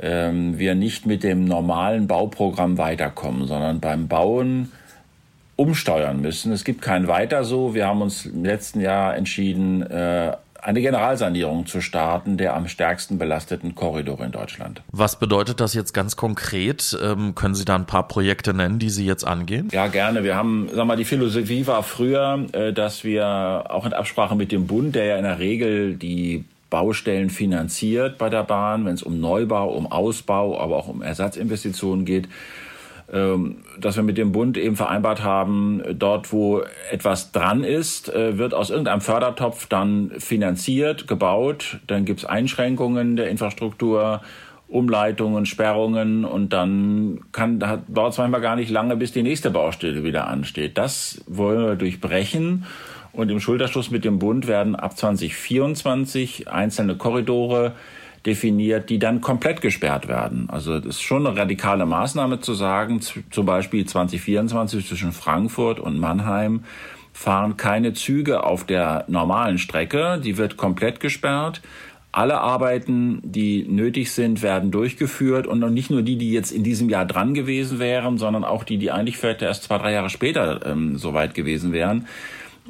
ähm, 0.00 0.58
wir 0.58 0.74
nicht 0.74 1.04
mit 1.04 1.22
dem 1.22 1.44
normalen 1.44 2.06
Bauprogramm 2.06 2.78
weiterkommen, 2.78 3.46
sondern 3.46 3.80
beim 3.80 4.08
Bauen 4.08 4.72
umsteuern 5.56 6.22
müssen. 6.22 6.52
Es 6.52 6.64
gibt 6.64 6.80
kein 6.80 7.06
Weiter 7.06 7.44
so. 7.44 7.74
Wir 7.74 7.86
haben 7.86 8.00
uns 8.00 8.24
im 8.24 8.46
letzten 8.46 8.80
Jahr 8.80 9.14
entschieden, 9.14 9.82
äh, 9.82 10.32
eine 10.62 10.80
Generalsanierung 10.80 11.66
zu 11.66 11.80
starten 11.80 12.36
der 12.36 12.54
am 12.54 12.68
stärksten 12.68 13.18
belasteten 13.18 13.74
Korridore 13.74 14.24
in 14.24 14.32
Deutschland. 14.32 14.82
Was 14.90 15.18
bedeutet 15.18 15.60
das 15.60 15.74
jetzt 15.74 15.94
ganz 15.94 16.16
konkret? 16.16 16.96
Ähm, 17.02 17.34
können 17.34 17.54
Sie 17.54 17.64
da 17.64 17.76
ein 17.76 17.86
paar 17.86 18.08
Projekte 18.08 18.54
nennen, 18.54 18.78
die 18.78 18.90
Sie 18.90 19.06
jetzt 19.06 19.26
angehen? 19.26 19.68
Ja, 19.72 19.86
gerne. 19.86 20.24
Wir 20.24 20.36
haben, 20.36 20.68
sag 20.72 20.86
mal, 20.86 20.96
die 20.96 21.04
Philosophie 21.04 21.66
war 21.66 21.82
früher, 21.82 22.46
äh, 22.52 22.72
dass 22.72 23.04
wir 23.04 23.64
auch 23.68 23.86
in 23.86 23.92
Absprache 23.92 24.36
mit 24.36 24.52
dem 24.52 24.66
Bund, 24.66 24.94
der 24.94 25.04
ja 25.06 25.16
in 25.16 25.24
der 25.24 25.38
Regel 25.38 25.94
die 25.94 26.44
Baustellen 26.70 27.30
finanziert 27.30 28.18
bei 28.18 28.28
der 28.28 28.44
Bahn, 28.44 28.84
wenn 28.84 28.94
es 28.94 29.02
um 29.02 29.20
Neubau, 29.20 29.70
um 29.70 29.90
Ausbau, 29.90 30.60
aber 30.60 30.76
auch 30.76 30.88
um 30.88 31.02
Ersatzinvestitionen 31.02 32.04
geht, 32.04 32.28
dass 33.10 33.96
wir 33.96 34.02
mit 34.02 34.18
dem 34.18 34.32
Bund 34.32 34.58
eben 34.58 34.76
vereinbart 34.76 35.22
haben, 35.22 35.82
dort 35.94 36.30
wo 36.30 36.62
etwas 36.90 37.32
dran 37.32 37.64
ist, 37.64 38.12
äh, 38.14 38.36
wird 38.36 38.52
aus 38.52 38.68
irgendeinem 38.68 39.00
Fördertopf 39.00 39.66
dann 39.66 40.12
finanziert, 40.18 41.08
gebaut, 41.08 41.78
dann 41.86 42.04
gibt 42.04 42.20
es 42.20 42.24
Einschränkungen 42.26 43.16
der 43.16 43.30
Infrastruktur, 43.30 44.20
Umleitungen, 44.68 45.46
Sperrungen 45.46 46.26
und 46.26 46.52
dann 46.52 47.20
kann, 47.32 47.58
da 47.58 47.82
dauert 47.88 48.12
es 48.12 48.18
manchmal 48.18 48.42
gar 48.42 48.56
nicht 48.56 48.70
lange, 48.70 48.96
bis 48.96 49.12
die 49.12 49.22
nächste 49.22 49.50
Baustelle 49.50 50.04
wieder 50.04 50.28
ansteht. 50.28 50.76
Das 50.76 51.24
wollen 51.26 51.64
wir 51.64 51.76
durchbrechen 51.76 52.66
und 53.12 53.30
im 53.30 53.40
Schulterschluss 53.40 53.90
mit 53.90 54.04
dem 54.04 54.18
Bund 54.18 54.46
werden 54.46 54.76
ab 54.76 54.98
2024 54.98 56.50
einzelne 56.50 56.96
Korridore 56.96 57.72
definiert, 58.28 58.90
die 58.90 58.98
dann 58.98 59.22
komplett 59.22 59.62
gesperrt 59.62 60.06
werden. 60.06 60.48
Also 60.50 60.78
das 60.78 60.96
ist 60.96 61.02
schon 61.02 61.26
eine 61.26 61.36
radikale 61.36 61.86
Maßnahme 61.86 62.40
zu 62.40 62.52
sagen, 62.52 63.00
zum 63.00 63.46
Beispiel 63.46 63.86
2024 63.86 64.86
zwischen 64.86 65.12
Frankfurt 65.12 65.80
und 65.80 65.98
Mannheim 65.98 66.64
fahren 67.14 67.56
keine 67.56 67.94
Züge 67.94 68.44
auf 68.44 68.64
der 68.64 69.06
normalen 69.08 69.56
Strecke, 69.58 70.20
die 70.22 70.36
wird 70.36 70.58
komplett 70.58 71.00
gesperrt. 71.00 71.62
Alle 72.12 72.40
Arbeiten, 72.40 73.20
die 73.24 73.66
nötig 73.66 74.12
sind, 74.12 74.42
werden 74.42 74.70
durchgeführt 74.70 75.46
und 75.46 75.60
nicht 75.72 75.90
nur 75.90 76.02
die, 76.02 76.16
die 76.16 76.32
jetzt 76.32 76.52
in 76.52 76.64
diesem 76.64 76.90
Jahr 76.90 77.06
dran 77.06 77.32
gewesen 77.32 77.78
wären, 77.78 78.18
sondern 78.18 78.44
auch 78.44 78.62
die, 78.62 78.76
die 78.76 78.90
eigentlich 78.90 79.16
vielleicht 79.16 79.42
erst 79.42 79.64
zwei, 79.64 79.78
drei 79.78 79.92
Jahre 79.92 80.10
später 80.10 80.64
ähm, 80.66 80.98
soweit 80.98 81.34
gewesen 81.34 81.72
wären. 81.72 82.06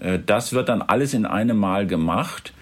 Äh, 0.00 0.18
das 0.24 0.52
wird 0.52 0.68
dann 0.68 0.82
alles 0.82 1.14
in 1.14 1.26
einem 1.26 1.56
Mal 1.56 1.86
gemacht 1.86 2.52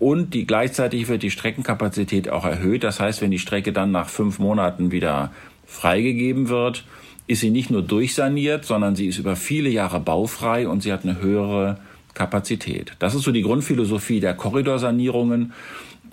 und 0.00 0.32
die, 0.32 0.46
gleichzeitig 0.46 1.08
wird 1.08 1.22
die 1.22 1.30
Streckenkapazität 1.30 2.30
auch 2.30 2.46
erhöht. 2.46 2.82
Das 2.82 2.98
heißt, 2.98 3.20
wenn 3.20 3.30
die 3.30 3.38
Strecke 3.38 3.72
dann 3.72 3.92
nach 3.92 4.08
fünf 4.08 4.38
Monaten 4.38 4.90
wieder 4.90 5.30
freigegeben 5.66 6.48
wird, 6.48 6.84
ist 7.26 7.40
sie 7.40 7.50
nicht 7.50 7.70
nur 7.70 7.82
durchsaniert, 7.82 8.64
sondern 8.64 8.96
sie 8.96 9.06
ist 9.06 9.18
über 9.18 9.36
viele 9.36 9.68
Jahre 9.68 10.00
baufrei 10.00 10.66
und 10.66 10.82
sie 10.82 10.92
hat 10.92 11.04
eine 11.04 11.20
höhere 11.20 11.78
Kapazität. 12.14 12.94
Das 12.98 13.14
ist 13.14 13.22
so 13.22 13.30
die 13.30 13.42
Grundphilosophie 13.42 14.20
der 14.20 14.34
Korridorsanierungen. 14.34 15.52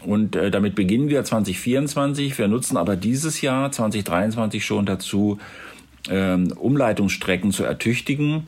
Und 0.06 0.36
äh, 0.36 0.52
damit 0.52 0.76
beginnen 0.76 1.08
wir 1.08 1.24
2024. 1.24 2.38
Wir 2.38 2.50
nutzen 2.50 2.76
aber 2.76 2.98
dieses 2.98 3.42
Jahr 3.42 3.72
2023 3.72 4.64
schon 4.64 4.86
dazu, 4.86 5.40
ähm, 6.10 6.52
Umleitungsstrecken 6.52 7.52
zu 7.52 7.64
ertüchtigen. 7.64 8.48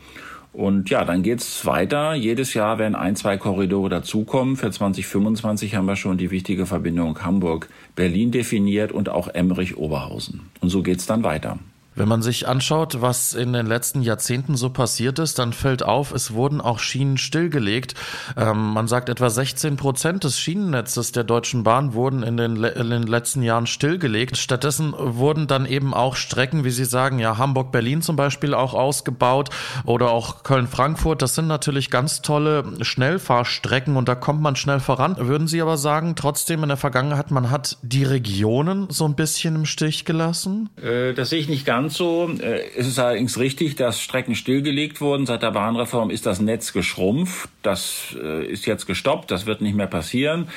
Und 0.51 0.89
ja, 0.89 1.05
dann 1.05 1.21
geht's 1.21 1.65
weiter. 1.65 2.15
Jedes 2.15 2.53
Jahr 2.53 2.79
werden 2.79 2.95
ein, 2.95 3.15
zwei 3.15 3.37
Korridore 3.37 3.89
dazukommen. 3.89 4.55
Für 4.55 4.71
2025 4.71 5.75
haben 5.75 5.85
wir 5.85 5.95
schon 5.95 6.17
die 6.17 6.31
wichtige 6.31 6.65
Verbindung 6.65 7.21
Hamburg-Berlin 7.21 8.31
definiert 8.31 8.91
und 8.91 9.09
auch 9.09 9.27
Emmerich-Oberhausen. 9.27 10.49
Und 10.59 10.69
so 10.69 10.81
geht's 10.81 11.05
dann 11.05 11.23
weiter. 11.23 11.59
Wenn 11.99 12.07
man 12.07 12.21
sich 12.21 12.47
anschaut, 12.47 13.01
was 13.01 13.33
in 13.33 13.51
den 13.51 13.65
letzten 13.65 14.01
Jahrzehnten 14.01 14.55
so 14.55 14.69
passiert 14.69 15.19
ist, 15.19 15.37
dann 15.37 15.51
fällt 15.51 15.83
auf, 15.83 16.13
es 16.13 16.33
wurden 16.33 16.61
auch 16.61 16.79
Schienen 16.79 17.17
stillgelegt. 17.17 17.93
Ähm, 18.37 18.71
man 18.71 18.87
sagt, 18.87 19.09
etwa 19.09 19.29
16 19.29 19.75
Prozent 19.75 20.23
des 20.23 20.39
Schienennetzes 20.39 21.11
der 21.11 21.25
Deutschen 21.25 21.63
Bahn 21.63 21.93
wurden 21.93 22.23
in 22.23 22.37
den, 22.37 22.63
in 22.63 22.89
den, 22.89 23.03
letzten 23.03 23.43
Jahren 23.43 23.67
stillgelegt. 23.67 24.37
Stattdessen 24.37 24.93
wurden 24.97 25.47
dann 25.47 25.65
eben 25.65 25.93
auch 25.93 26.15
Strecken, 26.15 26.63
wie 26.63 26.69
Sie 26.69 26.85
sagen, 26.85 27.19
ja, 27.19 27.37
Hamburg-Berlin 27.37 28.01
zum 28.01 28.15
Beispiel 28.15 28.53
auch 28.53 28.73
ausgebaut 28.73 29.49
oder 29.83 30.11
auch 30.11 30.43
Köln-Frankfurt. 30.43 31.21
Das 31.21 31.35
sind 31.35 31.47
natürlich 31.47 31.89
ganz 31.89 32.21
tolle 32.21 32.63
Schnellfahrstrecken 32.79 33.97
und 33.97 34.07
da 34.07 34.15
kommt 34.15 34.41
man 34.41 34.55
schnell 34.55 34.79
voran. 34.79 35.17
Würden 35.17 35.49
Sie 35.49 35.61
aber 35.61 35.75
sagen, 35.75 36.15
trotzdem 36.15 36.63
in 36.63 36.69
der 36.69 36.77
Vergangenheit, 36.77 37.29
man 37.29 37.51
hat 37.51 37.77
die 37.81 38.05
Regionen 38.05 38.87
so 38.89 39.03
ein 39.03 39.15
bisschen 39.15 39.55
im 39.55 39.65
Stich 39.65 40.05
gelassen? 40.05 40.69
Äh, 40.81 41.13
das 41.13 41.31
sehe 41.31 41.41
ich 41.41 41.49
nicht 41.49 41.65
ganz 41.65 41.88
ganz 41.89 41.97
so. 41.97 42.29
Äh, 42.39 42.61
es 42.77 42.87
ist 42.87 42.99
allerdings 42.99 43.39
richtig, 43.39 43.75
dass 43.75 43.99
Strecken 43.99 44.35
stillgelegt 44.35 45.01
wurden. 45.01 45.25
Seit 45.25 45.41
der 45.41 45.51
Bahnreform 45.51 46.11
ist 46.11 46.27
das 46.27 46.39
Netz 46.39 46.71
geschrumpft. 46.71 47.49
Das 47.63 48.15
äh, 48.21 48.45
ist 48.45 48.67
jetzt 48.67 48.85
gestoppt. 48.85 49.31
Das 49.31 49.47
wird 49.47 49.61
nicht 49.61 49.75
mehr 49.75 49.87
passieren. 49.87 50.49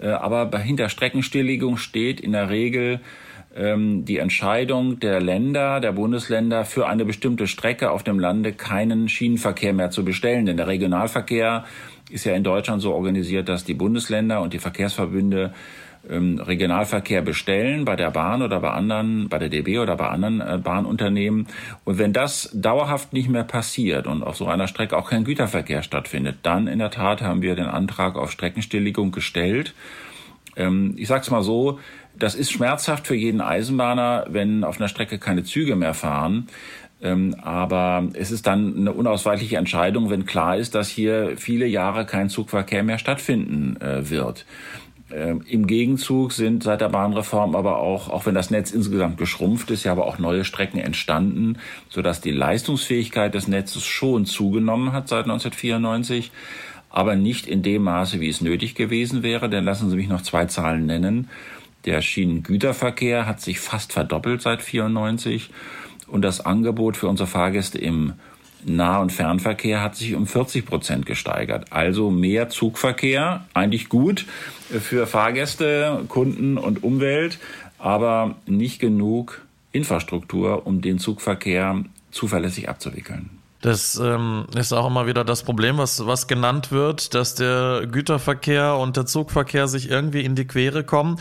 Äh, 0.00 0.08
aber 0.08 0.58
hinter 0.58 0.88
Streckenstilllegung 0.88 1.76
steht 1.76 2.20
in 2.20 2.32
der 2.32 2.50
Regel 2.50 2.98
ähm, 3.54 4.04
die 4.04 4.18
Entscheidung 4.18 4.98
der 4.98 5.20
Länder, 5.20 5.78
der 5.78 5.92
Bundesländer 5.92 6.64
für 6.64 6.88
eine 6.88 7.04
bestimmte 7.04 7.46
Strecke 7.46 7.92
auf 7.92 8.02
dem 8.02 8.18
Lande 8.18 8.52
keinen 8.52 9.08
Schienenverkehr 9.08 9.72
mehr 9.72 9.90
zu 9.90 10.04
bestellen. 10.04 10.46
Denn 10.46 10.56
der 10.56 10.66
Regionalverkehr 10.66 11.64
ist 12.10 12.24
ja 12.24 12.34
in 12.34 12.42
Deutschland 12.42 12.82
so 12.82 12.92
organisiert, 12.92 13.48
dass 13.48 13.62
die 13.62 13.74
Bundesländer 13.74 14.40
und 14.40 14.52
die 14.52 14.58
Verkehrsverbünde 14.58 15.54
ähm, 16.08 16.38
Regionalverkehr 16.38 17.22
bestellen 17.22 17.84
bei 17.84 17.96
der 17.96 18.10
Bahn 18.10 18.42
oder 18.42 18.60
bei 18.60 18.70
anderen, 18.70 19.28
bei 19.28 19.38
der 19.38 19.48
DB 19.48 19.78
oder 19.78 19.96
bei 19.96 20.08
anderen 20.08 20.40
äh, 20.40 20.58
Bahnunternehmen. 20.62 21.46
Und 21.84 21.98
wenn 21.98 22.12
das 22.12 22.50
dauerhaft 22.52 23.12
nicht 23.12 23.28
mehr 23.28 23.44
passiert 23.44 24.06
und 24.06 24.22
auf 24.22 24.36
so 24.36 24.46
einer 24.46 24.68
Strecke 24.68 24.96
auch 24.96 25.08
kein 25.08 25.24
Güterverkehr 25.24 25.82
stattfindet, 25.82 26.38
dann 26.42 26.66
in 26.66 26.78
der 26.78 26.90
Tat 26.90 27.22
haben 27.22 27.42
wir 27.42 27.54
den 27.54 27.66
Antrag 27.66 28.16
auf 28.16 28.30
Streckenstilllegung 28.30 29.12
gestellt. 29.12 29.74
Ähm, 30.56 30.94
ich 30.96 31.08
sage 31.08 31.22
es 31.22 31.30
mal 31.30 31.42
so, 31.42 31.78
das 32.18 32.34
ist 32.34 32.52
schmerzhaft 32.52 33.06
für 33.06 33.14
jeden 33.14 33.40
Eisenbahner, 33.40 34.26
wenn 34.28 34.64
auf 34.64 34.78
einer 34.78 34.88
Strecke 34.88 35.18
keine 35.18 35.44
Züge 35.44 35.76
mehr 35.76 35.94
fahren. 35.94 36.48
Ähm, 37.02 37.34
aber 37.42 38.08
es 38.14 38.30
ist 38.30 38.46
dann 38.46 38.76
eine 38.76 38.92
unausweichliche 38.92 39.56
Entscheidung, 39.56 40.08
wenn 40.10 40.24
klar 40.24 40.56
ist, 40.56 40.74
dass 40.76 40.88
hier 40.88 41.32
viele 41.36 41.66
Jahre 41.66 42.06
kein 42.06 42.28
Zugverkehr 42.28 42.84
mehr 42.84 42.98
stattfinden 42.98 43.76
äh, 43.80 44.08
wird. 44.08 44.46
Ähm, 45.14 45.42
Im 45.46 45.66
Gegenzug 45.66 46.32
sind 46.32 46.62
seit 46.62 46.80
der 46.80 46.88
Bahnreform 46.88 47.54
aber 47.54 47.78
auch, 47.78 48.08
auch 48.08 48.24
wenn 48.26 48.34
das 48.34 48.50
Netz 48.50 48.70
insgesamt 48.70 49.18
geschrumpft 49.18 49.70
ist, 49.70 49.84
ja 49.84 49.92
aber 49.92 50.06
auch 50.06 50.18
neue 50.18 50.44
Strecken 50.44 50.78
entstanden, 50.78 51.58
sodass 51.88 52.20
die 52.20 52.30
Leistungsfähigkeit 52.30 53.34
des 53.34 53.48
Netzes 53.48 53.84
schon 53.84 54.24
zugenommen 54.24 54.92
hat 54.92 55.08
seit 55.08 55.24
1994, 55.24 56.30
aber 56.88 57.16
nicht 57.16 57.46
in 57.46 57.62
dem 57.62 57.82
Maße, 57.82 58.20
wie 58.20 58.28
es 58.28 58.40
nötig 58.40 58.74
gewesen 58.74 59.22
wäre. 59.22 59.48
Denn 59.50 59.64
lassen 59.64 59.90
Sie 59.90 59.96
mich 59.96 60.08
noch 60.08 60.22
zwei 60.22 60.46
Zahlen 60.46 60.86
nennen. 60.86 61.28
Der 61.84 62.00
Schienengüterverkehr 62.00 63.26
hat 63.26 63.40
sich 63.40 63.60
fast 63.60 63.92
verdoppelt 63.92 64.40
seit 64.40 64.62
94 64.62 65.50
und 66.06 66.22
das 66.22 66.44
Angebot 66.44 66.96
für 66.96 67.08
unsere 67.08 67.26
Fahrgäste 67.26 67.78
im 67.78 68.14
Nah- 68.64 69.00
und 69.00 69.12
Fernverkehr 69.12 69.82
hat 69.82 69.96
sich 69.96 70.14
um 70.14 70.26
40 70.26 70.66
Prozent 70.66 71.06
gesteigert. 71.06 71.66
Also 71.70 72.10
mehr 72.10 72.48
Zugverkehr, 72.48 73.44
eigentlich 73.54 73.88
gut 73.88 74.26
für 74.68 75.06
Fahrgäste, 75.06 76.04
Kunden 76.08 76.58
und 76.58 76.82
Umwelt, 76.82 77.38
aber 77.78 78.36
nicht 78.46 78.78
genug 78.78 79.42
Infrastruktur, 79.72 80.66
um 80.66 80.80
den 80.80 80.98
Zugverkehr 80.98 81.82
zuverlässig 82.10 82.68
abzuwickeln. 82.68 83.41
Das 83.62 83.94
ähm, 83.94 84.46
ist 84.56 84.72
auch 84.72 84.88
immer 84.88 85.06
wieder 85.06 85.24
das 85.24 85.44
Problem, 85.44 85.78
was, 85.78 86.04
was 86.04 86.26
genannt 86.26 86.72
wird, 86.72 87.14
dass 87.14 87.36
der 87.36 87.86
Güterverkehr 87.86 88.76
und 88.76 88.96
der 88.96 89.06
Zugverkehr 89.06 89.68
sich 89.68 89.88
irgendwie 89.88 90.24
in 90.24 90.34
die 90.34 90.46
Quere 90.46 90.82
kommen. 90.82 91.20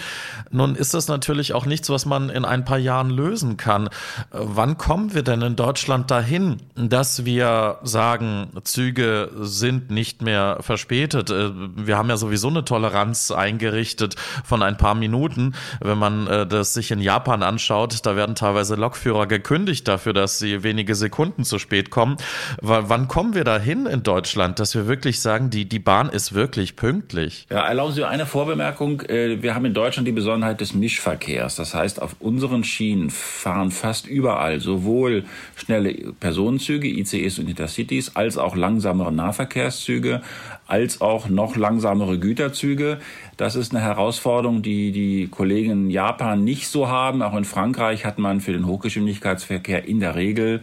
Nun 0.50 0.76
ist 0.76 0.96
das 0.96 1.08
natürlich 1.08 1.54
auch 1.54 1.68
nichts, 1.68 1.92
was 1.92 2.08
man 2.08 2.30
in 2.32 2.44
ein 2.44 2.66
paar 2.66 2.80
Jahren 2.80 3.12
lösen 3.12 3.58
kann. 3.58 3.90
Wann 4.32 4.80
kommen 4.80 5.14
wir 5.14 5.22
denn 5.22 5.44
in 5.44 5.56
Deutschland 5.56 6.10
dahin, 6.10 6.58
dass 6.76 7.26
wir 7.26 7.78
sagen, 7.84 8.48
Züge 8.64 9.30
sind 9.40 9.92
nicht 9.92 10.24
mehr 10.24 10.58
verspätet? 10.62 11.30
Äh, 11.30 11.52
wir 11.76 11.96
haben 11.96 12.10
ja 12.10 12.18
sowieso 12.18 12.48
eine 12.48 12.66
Toleranz 12.66 13.30
eingerichtet 13.30 14.16
von 14.44 14.64
ein 14.64 14.78
paar 14.78 14.96
Minuten. 14.96 15.54
Wenn 15.80 16.00
man 16.00 16.26
äh, 16.26 16.48
das 16.48 16.74
sich 16.74 16.90
in 16.90 17.02
Japan 17.02 17.44
anschaut, 17.44 18.04
da 18.04 18.16
werden 18.16 18.34
teilweise 18.34 18.74
Lokführer 18.74 19.28
gekündigt 19.28 19.88
dafür, 19.88 20.14
dass 20.14 20.40
sie 20.40 20.64
wenige 20.64 20.96
Sekunden 20.96 21.44
zu 21.44 21.60
spät 21.60 21.92
kommen. 21.92 22.18
Wann 22.62 23.08
kommen 23.08 23.34
wir 23.34 23.44
dahin 23.44 23.86
in 23.86 24.04
Deutschland, 24.04 24.60
dass 24.60 24.76
wir 24.76 24.88
wirklich 24.88 25.22
sagen, 25.22 25.50
die, 25.50 25.66
die 25.66 25.80
Bahn 25.80 26.10
ist 26.10 26.34
wirklich 26.34 26.76
pünktlich? 26.76 27.48
Ja, 27.50 27.68
erlauben 27.68 27.94
Sie 27.94 28.04
eine 28.04 28.26
Vorbemerkung. 28.26 29.02
Äh, 29.02 29.42
wir 29.42 29.56
haben 29.56 29.66
in 29.66 29.74
Deutschland 29.74 30.08
die 30.08 30.12
Besonderheit 30.12 30.62
des 30.62 30.74
Mischverkehrs. 30.74 31.56
Das 31.56 31.74
heißt, 31.74 32.02
auf 32.02 32.16
unseren 32.20 32.64
Schienen 32.64 33.10
fahren 33.10 33.72
fast 33.72 34.08
überall 34.08 34.60
sowohl 34.60 35.24
schnelle 35.56 35.94
Personenzüge, 36.20 36.88
ICEs 36.88 37.40
und 37.40 37.50
Intercities, 37.50 38.16
als 38.16 38.38
auch 38.38 38.56
langsamere 38.56 39.12
Nahverkehrszüge, 39.12 40.22
als 40.68 41.02
auch 41.02 41.28
noch 41.30 41.56
langsamere 41.56 42.18
Güterzüge. 42.18 43.00
Das 43.38 43.56
ist 43.56 43.74
eine 43.74 43.84
Herausforderung, 43.84 44.62
die 44.62 44.92
die 44.92 45.28
Kollegen 45.28 45.72
in 45.72 45.90
Japan 45.90 46.44
nicht 46.44 46.68
so 46.68 46.88
haben. 46.88 47.22
Auch 47.22 47.36
in 47.36 47.44
Frankreich 47.44 48.06
hat 48.06 48.20
man 48.20 48.40
für 48.40 48.54
den 48.54 48.66
Hochgeschwindigkeitsverkehr 48.66 49.86
in 49.86 50.00
der 50.00 50.16
Regel 50.16 50.62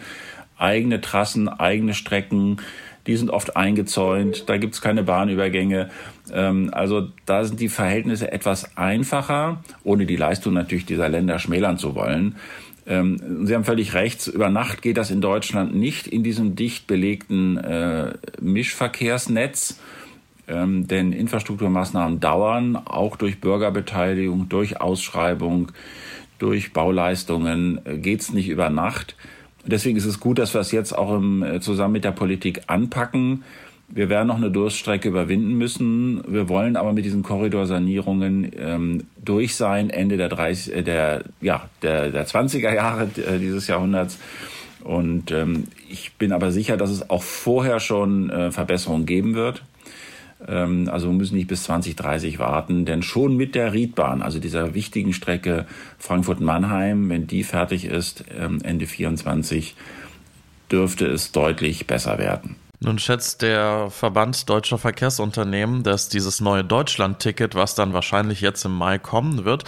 eigene 0.58 1.00
Trassen, 1.00 1.48
eigene 1.48 1.94
Strecken. 1.94 2.58
Die 3.06 3.16
sind 3.16 3.30
oft 3.30 3.56
eingezäunt, 3.56 4.48
da 4.48 4.58
gibt's 4.58 4.82
keine 4.82 5.02
Bahnübergänge. 5.02 5.90
Ähm, 6.32 6.70
also 6.72 7.08
da 7.24 7.44
sind 7.44 7.58
die 7.60 7.70
Verhältnisse 7.70 8.30
etwas 8.30 8.76
einfacher, 8.76 9.62
ohne 9.82 10.04
die 10.04 10.16
Leistung 10.16 10.52
natürlich 10.52 10.84
dieser 10.84 11.08
Länder 11.08 11.38
schmälern 11.38 11.78
zu 11.78 11.94
wollen. 11.94 12.36
Ähm, 12.86 13.46
Sie 13.46 13.54
haben 13.54 13.64
völlig 13.64 13.94
recht, 13.94 14.26
über 14.26 14.50
Nacht 14.50 14.82
geht 14.82 14.96
das 14.96 15.10
in 15.10 15.20
Deutschland 15.20 15.74
nicht 15.74 16.06
in 16.06 16.22
diesem 16.22 16.56
dicht 16.56 16.86
belegten 16.86 17.56
äh, 17.58 18.14
Mischverkehrsnetz. 18.40 19.78
Ähm, 20.48 20.88
denn 20.88 21.12
Infrastrukturmaßnahmen 21.12 22.20
dauern, 22.20 22.76
auch 22.76 23.16
durch 23.16 23.38
Bürgerbeteiligung, 23.38 24.48
durch 24.48 24.80
Ausschreibung, 24.80 25.72
durch 26.38 26.72
Bauleistungen 26.72 27.80
äh, 27.84 27.98
geht's 27.98 28.32
nicht 28.32 28.48
über 28.48 28.70
Nacht. 28.70 29.14
Deswegen 29.66 29.96
ist 29.98 30.06
es 30.06 30.20
gut, 30.20 30.38
dass 30.38 30.54
wir 30.54 30.60
es 30.60 30.72
jetzt 30.72 30.92
auch 30.92 31.14
im, 31.14 31.42
äh, 31.42 31.60
zusammen 31.60 31.92
mit 31.92 32.04
der 32.04 32.12
Politik 32.12 32.62
anpacken. 32.66 33.44
Wir 33.90 34.10
werden 34.10 34.28
noch 34.28 34.36
eine 34.36 34.50
Durststrecke 34.50 35.08
überwinden 35.08 35.56
müssen. 35.56 36.22
Wir 36.28 36.48
wollen 36.48 36.76
aber 36.76 36.92
mit 36.92 37.06
diesen 37.06 37.22
Korridorsanierungen 37.22 38.50
ähm, 38.58 39.04
durch 39.24 39.56
sein, 39.56 39.88
Ende 39.88 40.18
der 40.18 40.28
30, 40.28 40.74
äh, 40.74 40.82
der, 40.82 41.24
ja, 41.40 41.68
der, 41.82 42.10
der 42.10 42.26
20er 42.26 42.74
Jahre 42.74 43.04
äh, 43.16 43.38
dieses 43.38 43.66
Jahrhunderts. 43.66 44.18
Und 44.84 45.30
ähm, 45.32 45.64
ich 45.88 46.12
bin 46.14 46.32
aber 46.32 46.52
sicher, 46.52 46.76
dass 46.76 46.90
es 46.90 47.08
auch 47.08 47.22
vorher 47.22 47.80
schon 47.80 48.30
äh, 48.30 48.50
Verbesserungen 48.52 49.06
geben 49.06 49.34
wird. 49.34 49.62
Ähm, 50.46 50.88
also 50.90 51.12
müssen 51.12 51.36
nicht 51.36 51.48
bis 51.48 51.64
2030 51.64 52.38
warten, 52.38 52.84
denn 52.84 53.02
schon 53.02 53.36
mit 53.36 53.54
der 53.54 53.72
Riedbahn, 53.72 54.22
also 54.22 54.38
dieser 54.38 54.74
wichtigen 54.74 55.12
Strecke 55.12 55.66
Frankfurt-Mannheim, 55.98 57.08
wenn 57.08 57.26
die 57.26 57.44
fertig 57.44 57.84
ist, 57.84 58.24
ähm, 58.38 58.60
Ende 58.62 58.86
24, 58.86 59.74
dürfte 60.70 61.06
es 61.06 61.32
deutlich 61.32 61.86
besser 61.86 62.18
werden. 62.18 62.56
Nun 62.80 63.00
schätzt 63.00 63.42
der 63.42 63.90
Verband 63.90 64.48
deutscher 64.48 64.78
Verkehrsunternehmen, 64.78 65.82
dass 65.82 66.08
dieses 66.08 66.40
neue 66.40 66.62
Deutschland-Ticket, 66.62 67.56
was 67.56 67.74
dann 67.74 67.92
wahrscheinlich 67.92 68.40
jetzt 68.40 68.64
im 68.64 68.72
Mai 68.72 68.98
kommen 68.98 69.44
wird, 69.44 69.64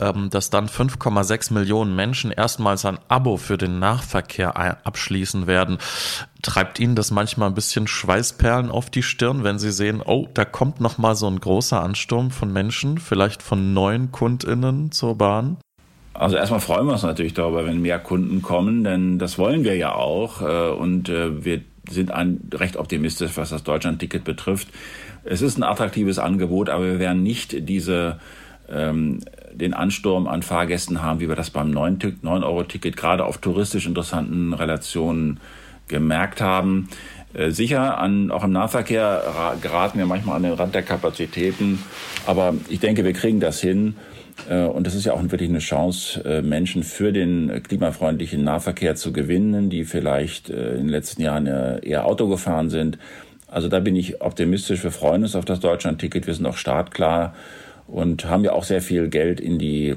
ähm, 0.00 0.30
dass 0.30 0.48
dann 0.48 0.66
5,6 0.66 1.52
Millionen 1.52 1.94
Menschen 1.94 2.30
erstmals 2.30 2.86
ein 2.86 2.98
Abo 3.08 3.36
für 3.36 3.58
den 3.58 3.78
Nahverkehr 3.78 4.56
abschließen 4.86 5.46
werden. 5.46 5.76
Treibt 6.40 6.80
Ihnen 6.80 6.96
das 6.96 7.10
manchmal 7.10 7.48
ein 7.48 7.54
bisschen 7.54 7.86
Schweißperlen 7.86 8.70
auf 8.70 8.88
die 8.88 9.02
Stirn, 9.02 9.44
wenn 9.44 9.58
Sie 9.58 9.72
sehen, 9.72 10.00
oh, 10.02 10.26
da 10.32 10.46
kommt 10.46 10.80
noch 10.80 10.96
mal 10.96 11.14
so 11.14 11.26
ein 11.26 11.38
großer 11.38 11.82
Ansturm 11.82 12.30
von 12.30 12.50
Menschen, 12.52 12.96
vielleicht 12.96 13.42
von 13.42 13.74
neuen 13.74 14.12
KundInnen 14.12 14.92
zur 14.92 15.18
Bahn? 15.18 15.58
Also 16.14 16.36
erstmal 16.36 16.60
freuen 16.60 16.86
wir 16.86 16.94
uns 16.94 17.02
natürlich 17.02 17.34
darüber, 17.34 17.66
wenn 17.66 17.82
mehr 17.82 17.98
Kunden 17.98 18.40
kommen, 18.40 18.84
denn 18.84 19.18
das 19.18 19.36
wollen 19.36 19.64
wir 19.64 19.76
ja 19.76 19.94
auch 19.94 20.40
äh, 20.40 20.70
und 20.70 21.10
äh, 21.10 21.44
wir 21.44 21.60
sind 21.90 22.10
ein, 22.10 22.40
recht 22.52 22.76
optimistisch, 22.76 23.32
was 23.36 23.50
das 23.50 23.62
Deutschland-Ticket 23.62 24.24
betrifft. 24.24 24.68
Es 25.24 25.42
ist 25.42 25.58
ein 25.58 25.62
attraktives 25.62 26.18
Angebot, 26.18 26.68
aber 26.68 26.84
wir 26.84 26.98
werden 26.98 27.22
nicht 27.22 27.68
diese 27.68 28.18
ähm, 28.68 29.20
den 29.52 29.74
Ansturm 29.74 30.26
an 30.26 30.42
Fahrgästen 30.42 31.02
haben, 31.02 31.20
wie 31.20 31.28
wir 31.28 31.36
das 31.36 31.50
beim 31.50 31.70
9-Euro-Ticket 31.70 32.96
gerade 32.96 33.24
auf 33.24 33.38
touristisch 33.38 33.86
interessanten 33.86 34.52
Relationen 34.52 35.40
gemerkt 35.88 36.40
haben. 36.40 36.88
Äh, 37.32 37.50
sicher, 37.50 37.98
an, 37.98 38.30
auch 38.30 38.44
im 38.44 38.52
Nahverkehr 38.52 39.56
geraten 39.60 39.98
wir 39.98 40.06
manchmal 40.06 40.36
an 40.36 40.42
den 40.42 40.52
Rand 40.52 40.74
der 40.74 40.82
Kapazitäten, 40.82 41.82
aber 42.26 42.54
ich 42.68 42.80
denke, 42.80 43.04
wir 43.04 43.12
kriegen 43.12 43.40
das 43.40 43.60
hin. 43.60 43.96
Äh, 44.48 44.64
und 44.64 44.86
das 44.86 44.94
ist 44.94 45.06
ja 45.06 45.12
auch 45.12 45.22
wirklich 45.22 45.48
eine 45.48 45.58
Chance, 45.58 46.22
äh, 46.24 46.42
Menschen 46.42 46.82
für 46.82 47.12
den 47.12 47.62
klimafreundlichen 47.62 48.44
Nahverkehr 48.44 48.94
zu 48.94 49.12
gewinnen, 49.12 49.70
die 49.70 49.84
vielleicht 49.84 50.50
äh, 50.50 50.72
in 50.72 50.84
den 50.84 50.88
letzten 50.88 51.22
Jahren 51.22 51.46
eher 51.46 52.06
Auto 52.06 52.28
gefahren 52.28 52.70
sind. 52.70 52.98
Also 53.48 53.68
da 53.68 53.80
bin 53.80 53.96
ich 53.96 54.20
optimistisch. 54.20 54.82
Wir 54.82 54.90
freuen 54.90 55.22
uns 55.22 55.36
auf 55.36 55.44
das 55.44 55.60
Deutschland-Ticket. 55.60 56.26
Wir 56.26 56.34
sind 56.34 56.46
auch 56.46 56.56
startklar 56.56 57.34
und 57.86 58.24
haben 58.24 58.44
ja 58.44 58.52
auch 58.52 58.64
sehr 58.64 58.82
viel 58.82 59.08
Geld 59.08 59.38
in 59.38 59.58
die 59.58 59.94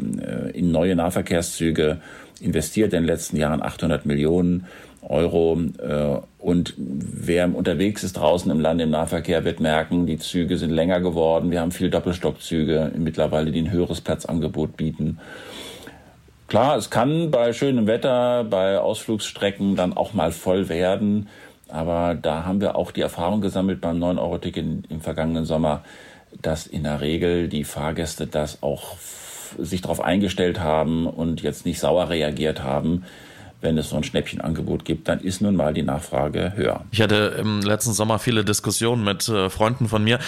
in 0.54 0.72
neue 0.72 0.96
Nahverkehrszüge 0.96 1.98
investiert 2.40 2.94
in 2.94 3.02
den 3.02 3.08
letzten 3.08 3.38
Jahren 3.38 3.64
800 3.64 4.06
Millionen. 4.06 4.68
Euro. 5.02 5.60
Äh, 5.78 6.20
und 6.40 6.74
wer 6.78 7.54
unterwegs 7.54 8.04
ist 8.04 8.14
draußen 8.14 8.50
im 8.52 8.60
Land 8.60 8.82
im 8.82 8.90
Nahverkehr, 8.90 9.46
wird 9.46 9.60
merken, 9.60 10.06
die 10.06 10.18
Züge 10.18 10.58
sind 10.58 10.72
länger 10.72 11.02
geworden. 11.02 11.52
Wir 11.52 11.62
haben 11.62 11.72
viel 11.72 11.90
Doppelstockzüge 11.90 12.92
mittlerweile, 12.98 13.52
die 13.52 13.62
ein 13.62 13.72
höheres 13.72 14.02
Platzangebot 14.02 14.78
bieten. 14.78 15.20
Klar, 16.48 16.78
es 16.78 16.90
kann 16.90 17.30
bei 17.30 17.54
schönem 17.54 17.86
Wetter, 17.86 18.44
bei 18.44 18.80
Ausflugsstrecken 18.80 19.76
dann 19.76 19.94
auch 19.94 20.14
mal 20.14 20.32
voll 20.32 20.70
werden. 20.70 21.28
Aber 21.68 22.16
da 22.16 22.46
haben 22.46 22.62
wir 22.62 22.76
auch 22.76 22.92
die 22.92 23.02
Erfahrung 23.02 23.42
gesammelt 23.42 23.82
beim 23.82 24.04
9-Euro-Ticket 24.04 24.90
im 24.90 25.02
vergangenen 25.02 25.46
Sommer, 25.46 25.84
dass 26.42 26.66
in 26.66 26.84
der 26.84 27.02
Regel 27.02 27.48
die 27.50 27.64
Fahrgäste 27.64 28.26
das 28.26 28.64
auch 28.64 28.96
sich 29.58 29.82
darauf 29.82 30.02
eingestellt 30.02 30.60
haben 30.60 31.06
und 31.06 31.42
jetzt 31.42 31.66
nicht 31.66 31.80
sauer 31.80 32.10
reagiert 32.10 32.64
haben 32.64 33.04
wenn 33.62 33.78
es 33.78 33.90
so 33.90 33.98
ein 33.98 34.04
Schnäppchenangebot 34.04 34.86
gibt, 34.86 35.08
dann 35.08 35.20
ist 35.20 35.42
nun 35.42 35.56
mal 35.56 35.74
die 35.74 35.84
Nachfrage 35.84 36.54
höher. 36.56 36.86
Ich 36.92 37.02
hatte 37.02 37.36
im 37.40 37.62
letzten 37.62 37.94
Sommer 37.94 38.20
viele 38.20 38.46
Diskussionen 38.46 39.04
mit 39.04 39.28
äh, 39.28 39.50
Freunden 39.50 39.90
von 39.90 40.04
mir. 40.04 40.20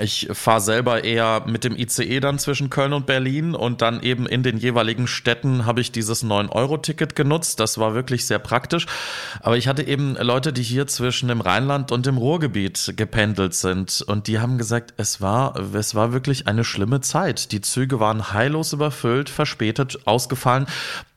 Ich 0.00 0.28
fahre 0.32 0.60
selber 0.60 1.04
eher 1.04 1.44
mit 1.46 1.64
dem 1.64 1.76
ICE 1.76 2.20
dann 2.20 2.38
zwischen 2.38 2.70
Köln 2.70 2.94
und 2.94 3.04
Berlin 3.04 3.54
und 3.54 3.82
dann 3.82 4.02
eben 4.02 4.26
in 4.26 4.42
den 4.42 4.56
jeweiligen 4.56 5.06
Städten 5.06 5.66
habe 5.66 5.80
ich 5.82 5.92
dieses 5.92 6.24
9-Euro-Ticket 6.24 7.14
genutzt. 7.14 7.60
Das 7.60 7.76
war 7.76 7.94
wirklich 7.94 8.26
sehr 8.26 8.38
praktisch. 8.38 8.86
Aber 9.40 9.56
ich 9.56 9.68
hatte 9.68 9.82
eben 9.82 10.16
Leute, 10.16 10.52
die 10.52 10.62
hier 10.62 10.86
zwischen 10.86 11.28
dem 11.28 11.42
Rheinland 11.42 11.92
und 11.92 12.06
dem 12.06 12.16
Ruhrgebiet 12.16 12.94
gependelt 12.96 13.54
sind 13.54 14.02
und 14.06 14.26
die 14.28 14.38
haben 14.38 14.56
gesagt, 14.56 14.94
es 14.96 15.20
war, 15.20 15.56
es 15.74 15.94
war 15.94 16.12
wirklich 16.12 16.46
eine 16.46 16.64
schlimme 16.64 17.00
Zeit. 17.00 17.52
Die 17.52 17.60
Züge 17.60 18.00
waren 18.00 18.32
heillos 18.32 18.72
überfüllt, 18.72 19.28
verspätet, 19.28 20.00
ausgefallen. 20.06 20.66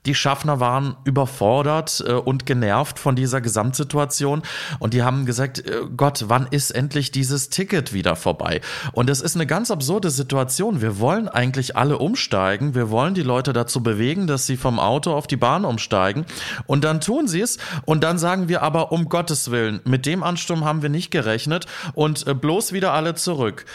Die 0.05 0.15
Schaffner 0.15 0.59
waren 0.59 0.95
überfordert 1.03 2.03
äh, 2.05 2.13
und 2.13 2.45
genervt 2.45 2.99
von 2.99 3.15
dieser 3.15 3.41
Gesamtsituation 3.41 4.43
und 4.79 4.93
die 4.93 5.03
haben 5.03 5.25
gesagt, 5.25 5.67
äh, 5.67 5.81
Gott, 5.95 6.25
wann 6.27 6.47
ist 6.49 6.71
endlich 6.71 7.11
dieses 7.11 7.49
Ticket 7.49 7.93
wieder 7.93 8.15
vorbei? 8.15 8.61
Und 8.93 9.09
es 9.09 9.21
ist 9.21 9.35
eine 9.35 9.47
ganz 9.47 9.71
absurde 9.71 10.09
Situation. 10.09 10.81
Wir 10.81 10.99
wollen 10.99 11.27
eigentlich 11.27 11.75
alle 11.75 11.97
umsteigen. 11.97 12.75
Wir 12.75 12.89
wollen 12.89 13.13
die 13.13 13.23
Leute 13.23 13.53
dazu 13.53 13.81
bewegen, 13.81 14.27
dass 14.27 14.45
sie 14.45 14.57
vom 14.57 14.79
Auto 14.79 15.13
auf 15.13 15.27
die 15.27 15.37
Bahn 15.37 15.65
umsteigen. 15.65 16.25
Und 16.67 16.83
dann 16.83 17.01
tun 17.01 17.27
sie 17.27 17.41
es. 17.41 17.57
Und 17.85 18.03
dann 18.03 18.17
sagen 18.17 18.49
wir 18.49 18.61
aber, 18.61 18.91
um 18.91 19.09
Gottes 19.09 19.51
Willen, 19.51 19.81
mit 19.85 20.05
dem 20.05 20.23
Ansturm 20.23 20.65
haben 20.65 20.81
wir 20.81 20.89
nicht 20.89 21.11
gerechnet 21.11 21.65
und 21.93 22.27
äh, 22.27 22.33
bloß 22.33 22.73
wieder 22.73 22.93
alle 22.93 23.15
zurück 23.15 23.65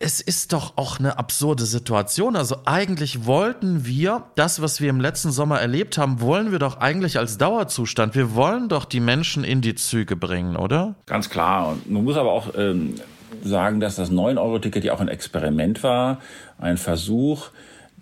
es 0.00 0.22
ist 0.22 0.54
doch 0.54 0.76
auch 0.76 0.98
eine 0.98 1.18
absurde 1.18 1.66
Situation. 1.66 2.34
Also 2.34 2.56
eigentlich 2.64 3.26
wollten 3.26 3.84
wir 3.84 4.24
das, 4.34 4.62
was 4.62 4.80
wir 4.80 4.88
im 4.88 5.00
letzten 5.00 5.30
Sommer 5.30 5.60
erlebt 5.60 5.98
haben, 5.98 6.20
wollen 6.20 6.50
wir 6.50 6.58
doch 6.58 6.80
eigentlich 6.80 7.18
als 7.18 7.36
Dauerzustand. 7.36 8.14
Wir 8.14 8.34
wollen 8.34 8.68
doch 8.68 8.86
die 8.86 9.00
Menschen 9.00 9.44
in 9.44 9.60
die 9.60 9.74
Züge 9.74 10.16
bringen, 10.16 10.56
oder? 10.56 10.94
Ganz 11.04 11.28
klar. 11.28 11.68
Und 11.68 11.90
man 11.90 12.04
muss 12.04 12.16
aber 12.16 12.32
auch 12.32 12.54
ähm, 12.56 12.94
sagen, 13.42 13.80
dass 13.80 13.96
das 13.96 14.10
9-Euro-Ticket 14.10 14.82
ja 14.82 14.94
auch 14.94 15.00
ein 15.00 15.08
Experiment 15.08 15.82
war, 15.82 16.20
ein 16.58 16.78
Versuch, 16.78 17.50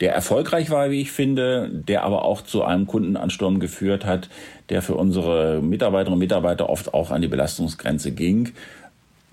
der 0.00 0.12
erfolgreich 0.14 0.70
war, 0.70 0.90
wie 0.90 1.00
ich 1.00 1.12
finde, 1.12 1.70
der 1.72 2.04
aber 2.04 2.24
auch 2.24 2.42
zu 2.42 2.64
einem 2.64 2.86
Kundenansturm 2.86 3.60
geführt 3.60 4.04
hat, 4.04 4.28
der 4.68 4.82
für 4.82 4.94
unsere 4.94 5.60
Mitarbeiterinnen 5.60 6.14
und 6.14 6.18
Mitarbeiter 6.18 6.68
oft 6.68 6.94
auch 6.94 7.10
an 7.10 7.22
die 7.22 7.28
Belastungsgrenze 7.28 8.12
ging. 8.12 8.52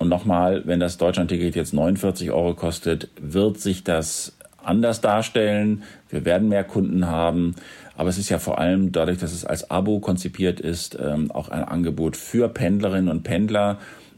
Und 0.01 0.09
nochmal, 0.09 0.63
wenn 0.65 0.79
das 0.79 0.97
Deutschlandticket 0.97 1.55
jetzt 1.55 1.75
49 1.75 2.31
Euro 2.31 2.55
kostet, 2.55 3.09
wird 3.21 3.59
sich 3.59 3.83
das 3.83 4.35
anders 4.63 4.99
darstellen. 4.99 5.83
Wir 6.09 6.25
werden 6.25 6.49
mehr 6.49 6.63
Kunden 6.63 7.05
haben. 7.05 7.53
Aber 7.95 8.09
es 8.09 8.17
ist 8.17 8.29
ja 8.29 8.39
vor 8.39 8.57
allem 8.57 8.91
dadurch, 8.91 9.19
dass 9.19 9.31
es 9.31 9.45
als 9.45 9.69
Abo 9.69 9.99
konzipiert 9.99 10.59
ist, 10.59 10.97
ähm, 10.99 11.29
auch 11.29 11.49
ein 11.49 11.63
Angebot 11.63 12.17
für 12.17 12.49
Pendlerinnen 12.49 13.09
und 13.09 13.21
Pendler, 13.21 13.77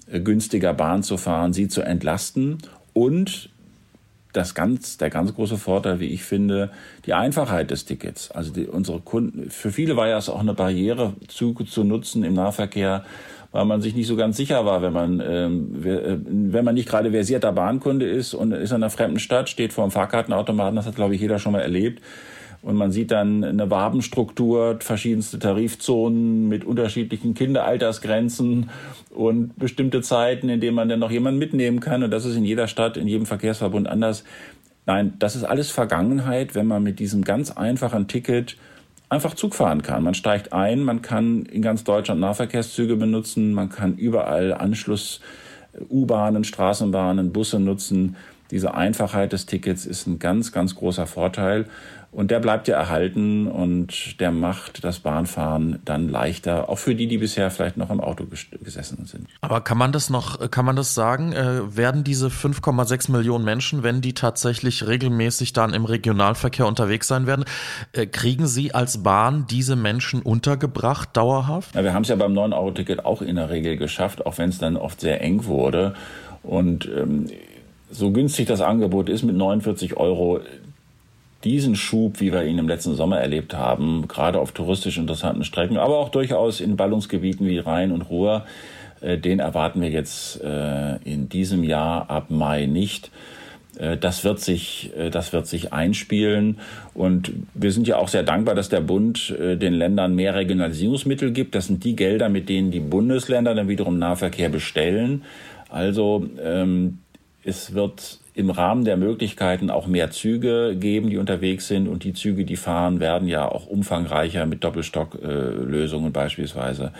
äh, 0.09 0.21
günstiger 0.21 0.73
Bahn 0.73 1.03
zu 1.03 1.17
fahren, 1.17 1.51
sie 1.51 1.67
zu 1.67 1.81
entlasten 1.81 2.59
und 2.93 3.49
das 4.31 4.55
ganz, 4.55 4.97
der 4.97 5.09
ganz 5.09 5.35
große 5.35 5.57
Vorteil, 5.57 5.99
wie 5.99 6.07
ich 6.07 6.23
finde, 6.23 6.71
die 7.05 7.13
Einfachheit 7.13 7.71
des 7.71 7.83
Tickets. 7.83 8.31
Also 8.31 8.53
die, 8.53 8.67
unsere 8.67 9.01
Kunden, 9.01 9.49
für 9.49 9.73
viele 9.73 9.97
war 9.97 10.07
ja 10.07 10.17
es 10.17 10.29
auch 10.29 10.39
eine 10.39 10.53
Barriere, 10.53 11.13
Züge 11.27 11.65
zu 11.65 11.83
nutzen 11.83 12.23
im 12.23 12.35
Nahverkehr, 12.35 13.03
weil 13.53 13.63
man 13.63 13.81
sich 13.81 13.95
nicht 13.95 14.07
so 14.07 14.17
ganz 14.17 14.35
sicher 14.35 14.65
war, 14.65 14.81
wenn 14.81 14.91
man, 14.91 15.23
ähm, 15.25 15.85
äh, 15.85 16.17
wenn 16.25 16.65
man 16.65 16.75
nicht 16.75 16.89
gerade 16.89 17.11
versierter 17.11 17.53
Bahnkunde 17.53 18.05
ist 18.05 18.33
und 18.33 18.51
ist 18.51 18.71
in 18.71 18.77
einer 18.77 18.89
fremden 18.89 19.19
Stadt, 19.19 19.47
steht 19.47 19.71
vor 19.71 19.85
einem 19.85 19.91
Fahrkartenautomaten, 19.91 20.75
das 20.75 20.85
hat, 20.85 20.95
glaube 20.95 21.15
ich, 21.15 21.21
jeder 21.21 21.39
schon 21.39 21.53
mal 21.53 21.61
erlebt 21.61 22.01
und 22.63 22.77
man 22.77 22.91
sieht 22.91 23.11
dann 23.11 23.43
eine 23.43 23.69
Wabenstruktur, 23.69 24.77
verschiedenste 24.79 25.37
Tarifzonen 25.37 26.47
mit 26.47 26.63
unterschiedlichen 26.63 27.33
Kinderaltersgrenzen 27.33 28.69
und 29.09 29.57
bestimmte 29.59 30.01
Zeiten, 30.01 30.47
in 30.47 30.61
denen 30.61 30.75
man 30.75 30.87
dann 30.87 30.99
noch 30.99 31.11
jemanden 31.11 31.39
mitnehmen 31.39 31.81
kann. 31.81 32.03
Und 32.03 32.11
das 32.11 32.23
ist 32.23 32.37
in 32.37 32.45
jeder 32.45 32.67
Stadt, 32.67 32.95
in 32.95 33.07
jedem 33.07 33.25
Verkehrsverbund 33.25 33.87
anders. 33.87 34.23
Nein, 34.85 35.13
das 35.19 35.35
ist 35.35 35.43
alles 35.43 35.71
Vergangenheit, 35.71 36.55
wenn 36.55 36.65
man 36.65 36.83
mit 36.83 36.99
diesem 36.99 37.25
ganz 37.25 37.51
einfachen 37.51 38.07
Ticket 38.07 38.55
einfach 39.13 39.35
Zug 39.35 39.55
fahren 39.55 39.83
kann. 39.83 40.03
Man 40.03 40.15
steigt 40.15 40.51
ein, 40.51 40.83
man 40.83 41.01
kann 41.01 41.43
in 41.43 41.61
ganz 41.61 41.83
Deutschland 41.83 42.19
Nahverkehrszüge 42.19 42.95
benutzen, 42.95 43.53
man 43.53 43.69
kann 43.69 43.95
überall 43.95 44.53
Anschluss 44.53 45.21
U-Bahnen, 45.89 46.43
Straßenbahnen, 46.43 47.31
Busse 47.31 47.59
nutzen. 47.59 48.15
Diese 48.51 48.73
Einfachheit 48.73 49.33
des 49.33 49.45
Tickets 49.45 49.85
ist 49.85 50.07
ein 50.07 50.19
ganz, 50.19 50.51
ganz 50.51 50.75
großer 50.75 51.07
Vorteil. 51.07 51.65
Und 52.13 52.29
der 52.29 52.39
bleibt 52.39 52.67
ja 52.67 52.77
erhalten 52.77 53.47
und 53.47 54.19
der 54.19 54.31
macht 54.31 54.83
das 54.83 54.99
Bahnfahren 54.99 55.79
dann 55.83 56.09
leichter, 56.09 56.69
auch 56.69 56.77
für 56.77 56.93
die, 56.93 57.07
die 57.07 57.17
bisher 57.17 57.49
vielleicht 57.49 57.75
noch 57.75 57.89
im 57.89 57.99
Auto 57.99 58.25
gesessen 58.61 59.05
sind. 59.05 59.27
Aber 59.41 59.61
kann 59.61 59.79
man 59.79 59.91
das 59.91 60.11
noch, 60.11 60.51
kann 60.51 60.63
man 60.63 60.75
das 60.75 60.93
sagen? 60.93 61.33
Äh, 61.33 61.75
werden 61.75 62.03
diese 62.03 62.27
5,6 62.27 63.11
Millionen 63.11 63.43
Menschen, 63.43 63.81
wenn 63.81 64.01
die 64.01 64.13
tatsächlich 64.13 64.85
regelmäßig 64.85 65.53
dann 65.53 65.73
im 65.73 65.85
Regionalverkehr 65.85 66.67
unterwegs 66.67 67.07
sein 67.07 67.25
werden, 67.25 67.45
äh, 67.93 68.05
kriegen 68.05 68.45
sie 68.45 68.75
als 68.75 69.01
Bahn 69.01 69.47
diese 69.49 69.75
Menschen 69.75 70.21
untergebracht, 70.21 71.09
dauerhaft? 71.17 71.73
Ja, 71.73 71.83
wir 71.83 71.95
haben 71.95 72.03
es 72.03 72.09
ja 72.09 72.15
beim 72.15 72.33
9-Euro-Ticket 72.33 73.05
auch 73.05 73.23
in 73.23 73.37
der 73.37 73.49
Regel 73.49 73.75
geschafft, 73.75 74.23
auch 74.27 74.37
wenn 74.37 74.49
es 74.49 74.59
dann 74.59 74.77
oft 74.77 75.01
sehr 75.01 75.19
eng 75.21 75.45
wurde. 75.45 75.95
Und 76.43 76.87
ähm, 76.95 77.25
so 77.89 78.11
günstig 78.11 78.47
das 78.47 78.61
Angebot 78.61 79.09
ist 79.09 79.23
mit 79.23 79.35
49 79.35 79.97
Euro, 79.97 80.41
diesen 81.43 81.75
Schub, 81.75 82.19
wie 82.19 82.31
wir 82.31 82.43
ihn 82.43 82.57
im 82.57 82.67
letzten 82.67 82.95
Sommer 82.95 83.19
erlebt 83.19 83.53
haben, 83.53 84.07
gerade 84.07 84.39
auf 84.39 84.51
touristisch 84.51 84.97
interessanten 84.97 85.43
Strecken, 85.43 85.77
aber 85.77 85.97
auch 85.97 86.09
durchaus 86.09 86.61
in 86.61 86.77
Ballungsgebieten 86.77 87.47
wie 87.47 87.59
Rhein 87.59 87.91
und 87.91 88.03
Ruhr, 88.03 88.45
äh, 89.03 89.17
den 89.17 89.39
erwarten 89.39 89.81
wir 89.81 89.89
jetzt 89.89 90.41
äh, 90.41 90.95
in 91.03 91.29
diesem 91.29 91.63
Jahr 91.63 92.09
ab 92.09 92.29
Mai 92.29 92.65
nicht. 92.65 93.11
Äh, 93.77 93.97
das 93.97 94.23
wird 94.23 94.39
sich, 94.39 94.91
das 95.11 95.33
wird 95.33 95.47
sich 95.47 95.73
einspielen. 95.73 96.59
Und 96.93 97.33
wir 97.53 97.71
sind 97.71 97.87
ja 97.87 97.97
auch 97.97 98.07
sehr 98.07 98.23
dankbar, 98.23 98.55
dass 98.55 98.69
der 98.69 98.81
Bund 98.81 99.33
den 99.37 99.73
Ländern 99.73 100.15
mehr 100.15 100.35
Regionalisierungsmittel 100.35 101.31
gibt. 101.31 101.55
Das 101.55 101.67
sind 101.67 101.83
die 101.83 101.95
Gelder, 101.95 102.29
mit 102.29 102.49
denen 102.49 102.71
die 102.71 102.79
Bundesländer 102.79 103.53
dann 103.53 103.67
wiederum 103.67 103.99
Nahverkehr 103.99 104.49
bestellen. 104.49 105.23
Also 105.69 106.27
ähm, 106.41 106.99
es 107.43 107.73
wird 107.73 108.19
im 108.35 108.49
Rahmen 108.49 108.83
der 108.83 108.97
Möglichkeiten 108.97 109.69
auch 109.69 109.85
mehr 109.85 110.11
Züge 110.11 110.75
geben, 110.75 111.09
die 111.09 111.17
unterwegs 111.17 111.67
sind. 111.67 111.87
Und 111.87 112.03
die 112.03 112.13
Züge, 112.13 112.45
die 112.45 112.55
fahren, 112.55 112.99
werden 112.99 113.27
ja 113.27 113.47
auch 113.47 113.67
umfangreicher 113.67 114.45
mit 114.45 114.63
Doppelstocklösungen 114.63 116.11
beispielsweise. 116.11 116.91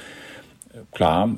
Klar, 0.92 1.38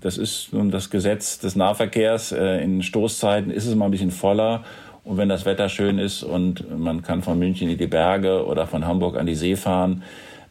das 0.00 0.18
ist 0.18 0.52
nun 0.52 0.70
das 0.70 0.90
Gesetz 0.90 1.38
des 1.38 1.56
Nahverkehrs. 1.56 2.32
Äh, 2.32 2.62
in 2.62 2.82
Stoßzeiten 2.82 3.50
ist 3.50 3.66
es 3.66 3.74
mal 3.74 3.86
ein 3.86 3.90
bisschen 3.90 4.12
voller. 4.12 4.64
Und 5.04 5.16
wenn 5.18 5.28
das 5.28 5.44
Wetter 5.44 5.68
schön 5.68 5.98
ist 5.98 6.24
und 6.24 6.76
man 6.76 7.02
kann 7.02 7.22
von 7.22 7.38
München 7.38 7.68
in 7.68 7.78
die 7.78 7.86
Berge 7.86 8.44
oder 8.44 8.66
von 8.66 8.86
Hamburg 8.86 9.16
an 9.16 9.26
die 9.26 9.36
See 9.36 9.54
fahren, 9.54 10.02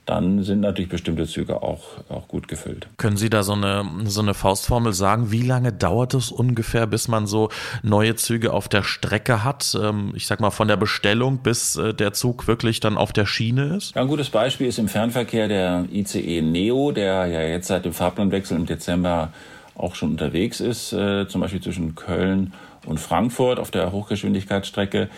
dann 0.06 0.44
sind 0.44 0.62
natürlich 0.62 0.89
bestimmte 0.89 1.26
Züge 1.26 1.63
auch, 1.63 1.84
auch 2.10 2.28
gut 2.28 2.48
gefüllt. 2.48 2.88
Können 2.98 3.18
Sie 3.18 3.30
da 3.30 3.44
so 3.44 3.54
eine, 3.54 3.86
so 4.06 4.22
eine 4.22 4.34
Faustformel 4.34 4.94
sagen? 4.94 5.32
Wie 5.32 5.41
lange 5.41 5.74
dauert 5.74 6.13
es 6.13 6.32
ungefähr, 6.32 6.86
bis 6.86 7.08
man 7.08 7.26
so 7.26 7.50
neue 7.82 8.15
Züge 8.15 8.54
auf 8.54 8.68
der 8.68 8.84
Strecke 8.84 9.44
hat? 9.44 9.76
Ähm, 9.82 10.13
ich 10.15 10.28
sag 10.28 10.39
mal 10.39 10.52
von 10.52 10.68
der 10.68 10.78
Bestellung 10.78 11.39
bis 11.39 11.76
äh, 11.76 11.94
der 11.94 12.13
Zug 12.13 12.48
wirklich 12.48 12.80
dann 12.80 12.98
auf 12.98 13.13
der 13.13 13.26
Schiene 13.26 13.76
ist? 13.76 13.96
Ja, 13.96 14.02
ein 14.02 14.08
gutes 14.08 14.30
Beispiel 14.30 14.68
ist 14.68 14.78
im 14.78 14.88
Fernverkehr 14.88 15.48
der 15.48 15.86
ICE 15.91 16.41
Neo, 16.41 16.91
der 16.91 17.26
ja 17.26 17.41
jetzt 17.41 17.68
seit 17.68 17.86
dem 17.86 17.94
Fahrplanwechsel 17.94 18.58
im 18.58 18.65
Dezember 18.65 19.32
auch 19.76 19.96
schon 19.96 20.12
unterwegs 20.12 20.60
ist, 20.60 20.94
äh, 20.94 21.28
zum 21.28 21.41
Beispiel 21.41 21.62
zwischen 21.62 21.96
Köln 21.96 22.54
und 22.86 23.00
Frankfurt 23.00 23.60
auf 23.60 23.72
der 23.72 23.91
Hochgeschwindigkeitsstrecke. 23.91 25.10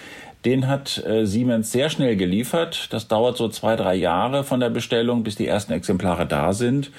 Den 0.46 0.68
hat 0.68 1.04
äh, 1.06 1.26
Siemens 1.26 1.72
sehr 1.72 1.90
schnell 1.90 2.16
geliefert. 2.16 2.88
Das 2.92 3.08
dauert 3.08 3.38
so 3.38 3.50
zwei, 3.50 3.76
drei 3.76 3.96
Jahre 3.96 4.44
von 4.44 4.60
der 4.60 4.70
Bestellung, 4.70 5.24
bis 5.24 5.36
die 5.36 5.48
ersten 5.48 5.74
Exemplare 5.74 6.26
da 6.26 6.54
sind. 6.54 6.92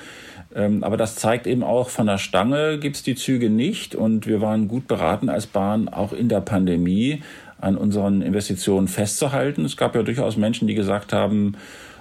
Ähm, 0.54 0.82
aber 0.82 0.96
das 0.96 1.16
zeigt 1.16 1.46
eben 1.46 1.62
auch, 1.62 1.88
von 1.88 2.06
der 2.06 2.18
Stange 2.18 2.78
gibt's 2.78 3.02
die 3.02 3.14
Züge 3.14 3.48
nicht. 3.50 3.94
Und 3.94 4.26
wir 4.26 4.40
waren 4.40 4.68
gut 4.68 4.86
beraten 4.88 5.28
als 5.28 5.46
Bahn, 5.46 5.88
auch 5.88 6.12
in 6.12 6.28
der 6.28 6.40
Pandemie 6.40 7.22
an 7.60 7.76
unseren 7.76 8.22
Investitionen 8.22 8.88
festzuhalten. 8.88 9.64
Es 9.64 9.76
gab 9.76 9.94
ja 9.94 10.02
durchaus 10.02 10.36
Menschen, 10.36 10.68
die 10.68 10.74
gesagt 10.74 11.12
haben, 11.12 11.54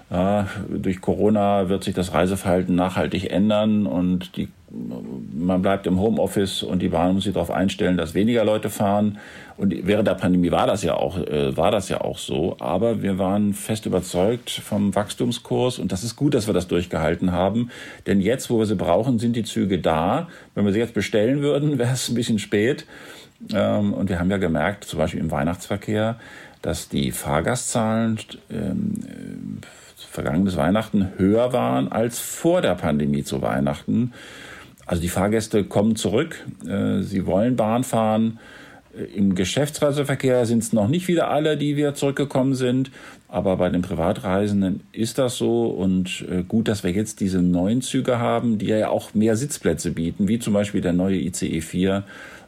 ja, 0.10 0.47
durch 0.69 1.02
Corona 1.02 1.67
wird 1.67 1.84
sich 1.84 1.93
das 1.93 2.13
Reiseverhalten 2.13 2.76
nachhaltig 2.76 3.30
ändern 3.30 3.86
und 3.86 4.38
die, 4.38 4.47
man 4.69 5.62
bleibt 5.62 5.88
im 5.88 5.99
Homeoffice 5.99 6.62
und 6.62 6.82
die 6.82 6.89
Bahn 6.89 7.13
muss 7.13 7.23
sich 7.23 7.34
darauf 7.34 7.51
einstellen, 7.51 7.95
dass 7.95 8.13
weniger 8.13 8.43
Leute 8.43 8.69
fahren. 8.69 9.17
Und 9.56 9.73
während 9.88 10.08
der 10.08 10.15
Pandemie 10.15 10.51
war 10.51 10.67
das 10.67 10.84
ja 10.84 10.95
auch, 10.95 11.17
äh, 11.17 11.56
war 11.56 11.71
das 11.71 11.88
ja 11.88 12.01
auch 12.01 12.17
so. 12.17 12.58
Aber 12.60 13.01
wir 13.01 13.17
waren 13.17 13.53
fest 13.53 13.86
überzeugt 13.86 14.49
vom 14.49 14.93
Wachstumskurs 14.93 15.80
und 15.80 15.91
das 15.91 16.03
ist 16.03 16.15
gut, 16.15 16.34
dass 16.34 16.47
wir 16.47 16.53
das 16.53 16.67
durchgehalten 16.67 17.32
haben. 17.32 17.69
Denn 18.06 18.19
jetzt, 18.19 18.49
wo 18.49 18.60
wir 18.60 18.65
sie 18.65 18.75
brauchen, 18.75 19.19
sind 19.19 19.36
die 19.36 19.43
Züge 19.43 19.80
da. 19.80 20.27
Wenn 20.53 20.65
wir 20.65 20.73
sie 20.73 20.80
jetzt 20.80 20.93
bestellen 20.93 21.41
würden, 21.41 21.77
wäre 21.77 21.93
es 21.93 22.10
ein 22.10 22.15
bisschen 22.15 22.39
spät. 22.39 22.86
Ähm, 23.53 23.93
und 23.93 24.10
wir 24.10 24.19
haben 24.19 24.30
ja 24.30 24.38
gemerkt, 24.38 24.84
zum 24.84 24.99
Beispiel 24.99 25.21
im 25.21 25.32
Weihnachtsverkehr, 25.32 26.19
dass 26.62 26.89
die 26.89 27.12
Fahrgastzahlen 27.12 28.19
ähm, 28.51 29.62
vergangenes 30.17 30.58
Weihnachten 30.58 31.12
höher 31.17 31.53
waren 31.53 31.91
als 31.91 32.19
vor 32.19 32.62
der 32.62 32.73
Pandemie 32.73 33.23
zu 33.23 33.43
Weihnachten. 33.43 34.13
Also 34.88 35.02
die 35.02 35.10
Fahrgäste 35.10 35.65
kommen 35.65 35.97
zurück, 35.97 36.45
äh, 36.65 37.02
sie 37.02 37.26
wollen 37.26 37.58
Bahn 37.58 37.84
fahren. 37.84 38.39
Äh, 38.97 39.04
Im 39.17 39.36
Geschäftsreiseverkehr 39.36 40.45
sind 40.45 40.63
es 40.63 40.71
noch 40.71 40.88
nicht 40.88 41.10
wieder 41.10 41.30
alle, 41.30 41.58
die 41.58 41.76
wieder 41.76 41.93
zurückgekommen 41.93 42.56
sind, 42.56 42.89
aber 43.28 43.58
bei 43.58 43.69
den 43.69 43.82
Privatreisenden 43.82 44.82
ist 44.93 45.17
das 45.17 45.36
so 45.36 45.65
und 45.67 46.26
äh, 46.32 46.43
gut, 46.43 46.69
dass 46.69 46.86
wir 46.86 46.91
jetzt 46.91 47.19
diese 47.19 47.41
neuen 47.41 47.82
Züge 47.82 48.17
haben, 48.17 48.58
die 48.58 48.67
ja 48.67 48.88
auch 48.88 49.13
mehr 49.13 49.36
Sitzplätze 49.36 49.91
bieten, 49.91 50.30
wie 50.30 50.39
zum 50.39 50.54
Beispiel 50.54 50.80
der 50.80 50.93
neue 50.93 51.17
ICE 51.17 51.60
4 51.60 52.06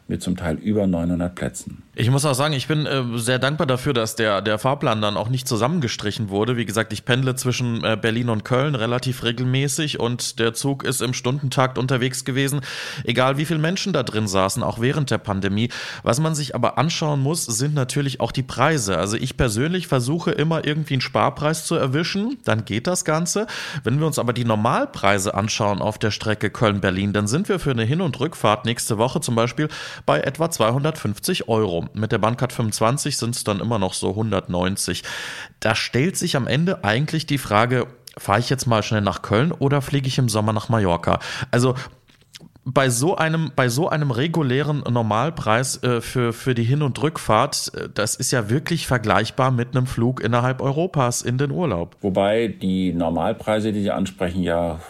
mit 0.08 0.22
zum 0.22 0.36
Teil 0.36 0.56
über 0.56 0.86
900 0.86 1.34
Plätzen. 1.34 1.82
Ich 2.00 2.10
muss 2.10 2.24
auch 2.24 2.32
sagen, 2.32 2.54
ich 2.54 2.66
bin 2.66 2.86
äh, 2.86 3.02
sehr 3.16 3.38
dankbar 3.38 3.66
dafür, 3.66 3.92
dass 3.92 4.16
der, 4.16 4.40
der 4.40 4.58
Fahrplan 4.58 5.02
dann 5.02 5.18
auch 5.18 5.28
nicht 5.28 5.46
zusammengestrichen 5.46 6.30
wurde. 6.30 6.56
Wie 6.56 6.64
gesagt, 6.64 6.94
ich 6.94 7.04
pendle 7.04 7.34
zwischen 7.34 7.84
äh, 7.84 7.98
Berlin 8.00 8.30
und 8.30 8.42
Köln 8.42 8.74
relativ 8.74 9.22
regelmäßig 9.22 10.00
und 10.00 10.38
der 10.38 10.54
Zug 10.54 10.82
ist 10.82 11.02
im 11.02 11.12
Stundentakt 11.12 11.76
unterwegs 11.76 12.24
gewesen, 12.24 12.62
egal 13.04 13.36
wie 13.36 13.44
viele 13.44 13.60
Menschen 13.60 13.92
da 13.92 14.02
drin 14.02 14.28
saßen, 14.28 14.62
auch 14.62 14.80
während 14.80 15.10
der 15.10 15.18
Pandemie. 15.18 15.68
Was 16.02 16.20
man 16.20 16.34
sich 16.34 16.54
aber 16.54 16.78
anschauen 16.78 17.20
muss, 17.20 17.44
sind 17.44 17.74
natürlich 17.74 18.18
auch 18.20 18.32
die 18.32 18.44
Preise. 18.44 18.96
Also 18.96 19.18
ich 19.18 19.36
persönlich 19.36 19.86
versuche 19.86 20.30
immer 20.30 20.66
irgendwie 20.66 20.94
einen 20.94 21.02
Sparpreis 21.02 21.66
zu 21.66 21.74
erwischen, 21.74 22.38
dann 22.46 22.64
geht 22.64 22.86
das 22.86 23.04
Ganze. 23.04 23.46
Wenn 23.84 24.00
wir 24.00 24.06
uns 24.06 24.18
aber 24.18 24.32
die 24.32 24.46
Normalpreise 24.46 25.34
anschauen 25.34 25.82
auf 25.82 25.98
der 25.98 26.12
Strecke 26.12 26.48
Köln-Berlin, 26.48 27.12
dann 27.12 27.26
sind 27.26 27.50
wir 27.50 27.58
für 27.58 27.72
eine 27.72 27.84
Hin- 27.84 28.00
und 28.00 28.18
Rückfahrt 28.18 28.64
nächste 28.64 28.96
Woche 28.96 29.20
zum 29.20 29.34
Beispiel 29.34 29.68
bei 30.06 30.20
etwa 30.20 30.50
250 30.50 31.46
Euro. 31.46 31.89
Mit 31.94 32.12
der 32.12 32.18
Bahncard 32.18 32.52
25 32.52 33.16
sind 33.16 33.34
es 33.34 33.44
dann 33.44 33.60
immer 33.60 33.78
noch 33.78 33.94
so 33.94 34.10
190. 34.10 35.02
Da 35.60 35.74
stellt 35.74 36.16
sich 36.16 36.36
am 36.36 36.46
Ende 36.46 36.84
eigentlich 36.84 37.26
die 37.26 37.38
Frage, 37.38 37.86
fahre 38.16 38.40
ich 38.40 38.50
jetzt 38.50 38.66
mal 38.66 38.82
schnell 38.82 39.00
nach 39.00 39.22
Köln 39.22 39.52
oder 39.52 39.82
fliege 39.82 40.08
ich 40.08 40.18
im 40.18 40.28
Sommer 40.28 40.52
nach 40.52 40.68
Mallorca? 40.68 41.20
Also 41.50 41.74
bei 42.64 42.90
so 42.90 43.16
einem, 43.16 43.52
bei 43.56 43.68
so 43.68 43.88
einem 43.88 44.10
regulären 44.10 44.80
Normalpreis 44.80 45.82
äh, 45.82 46.00
für, 46.00 46.32
für 46.32 46.54
die 46.54 46.62
Hin- 46.62 46.82
und 46.82 47.00
Rückfahrt, 47.02 47.72
äh, 47.74 47.88
das 47.92 48.14
ist 48.14 48.30
ja 48.30 48.50
wirklich 48.50 48.86
vergleichbar 48.86 49.50
mit 49.50 49.76
einem 49.76 49.86
Flug 49.86 50.22
innerhalb 50.22 50.60
Europas 50.60 51.22
in 51.22 51.38
den 51.38 51.50
Urlaub. 51.50 51.96
Wobei 52.00 52.48
die 52.48 52.92
Normalpreise, 52.92 53.72
die 53.72 53.82
Sie 53.82 53.90
ansprechen, 53.90 54.42
ja 54.42 54.80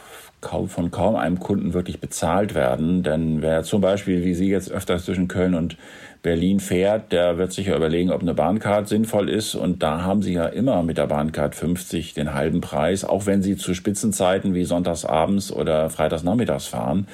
kaum, 0.41 0.69
von 0.69 0.91
kaum 0.91 1.17
einem 1.17 1.39
Kunden 1.39 1.73
wirklich 1.73 2.01
bezahlt 2.01 2.55
werden. 2.55 3.03
Denn 3.03 3.43
wer 3.43 3.63
zum 3.63 3.81
Beispiel, 3.81 4.25
wie 4.25 4.35
Sie 4.35 4.49
jetzt 4.49 4.71
öfters 4.71 5.05
zwischen 5.05 5.29
Köln 5.29 5.55
und 5.55 5.77
Berlin 6.23 6.61
fährt, 6.61 7.13
der 7.13 7.39
wird 7.39 7.53
sich 7.53 7.69
ja 7.69 7.77
überlegen, 7.77 8.11
ob 8.11 8.21
eine 8.21 8.35
Bahncard 8.35 8.89
sinnvoll 8.89 9.31
ist. 9.31 9.55
Und 9.55 9.83
da 9.83 10.03
haben 10.03 10.23
Sie 10.23 10.35
ja 10.35 10.47
immer 10.47 10.83
mit 10.83 10.99
der 10.99 11.07
Bahncard 11.07 11.55
50 11.55 12.13
den 12.13 12.35
halben 12.35 12.61
Preis, 12.61 13.05
auch 13.05 13.27
wenn 13.27 13.43
Sie 13.43 13.57
zu 13.57 13.73
Spitzenzeiten 13.73 14.55
wie 14.55 14.65
sonntagsabends 14.65 15.51
oder 15.51 15.89
freitagsnachmittags 15.89 16.67
fahren. 16.67 17.07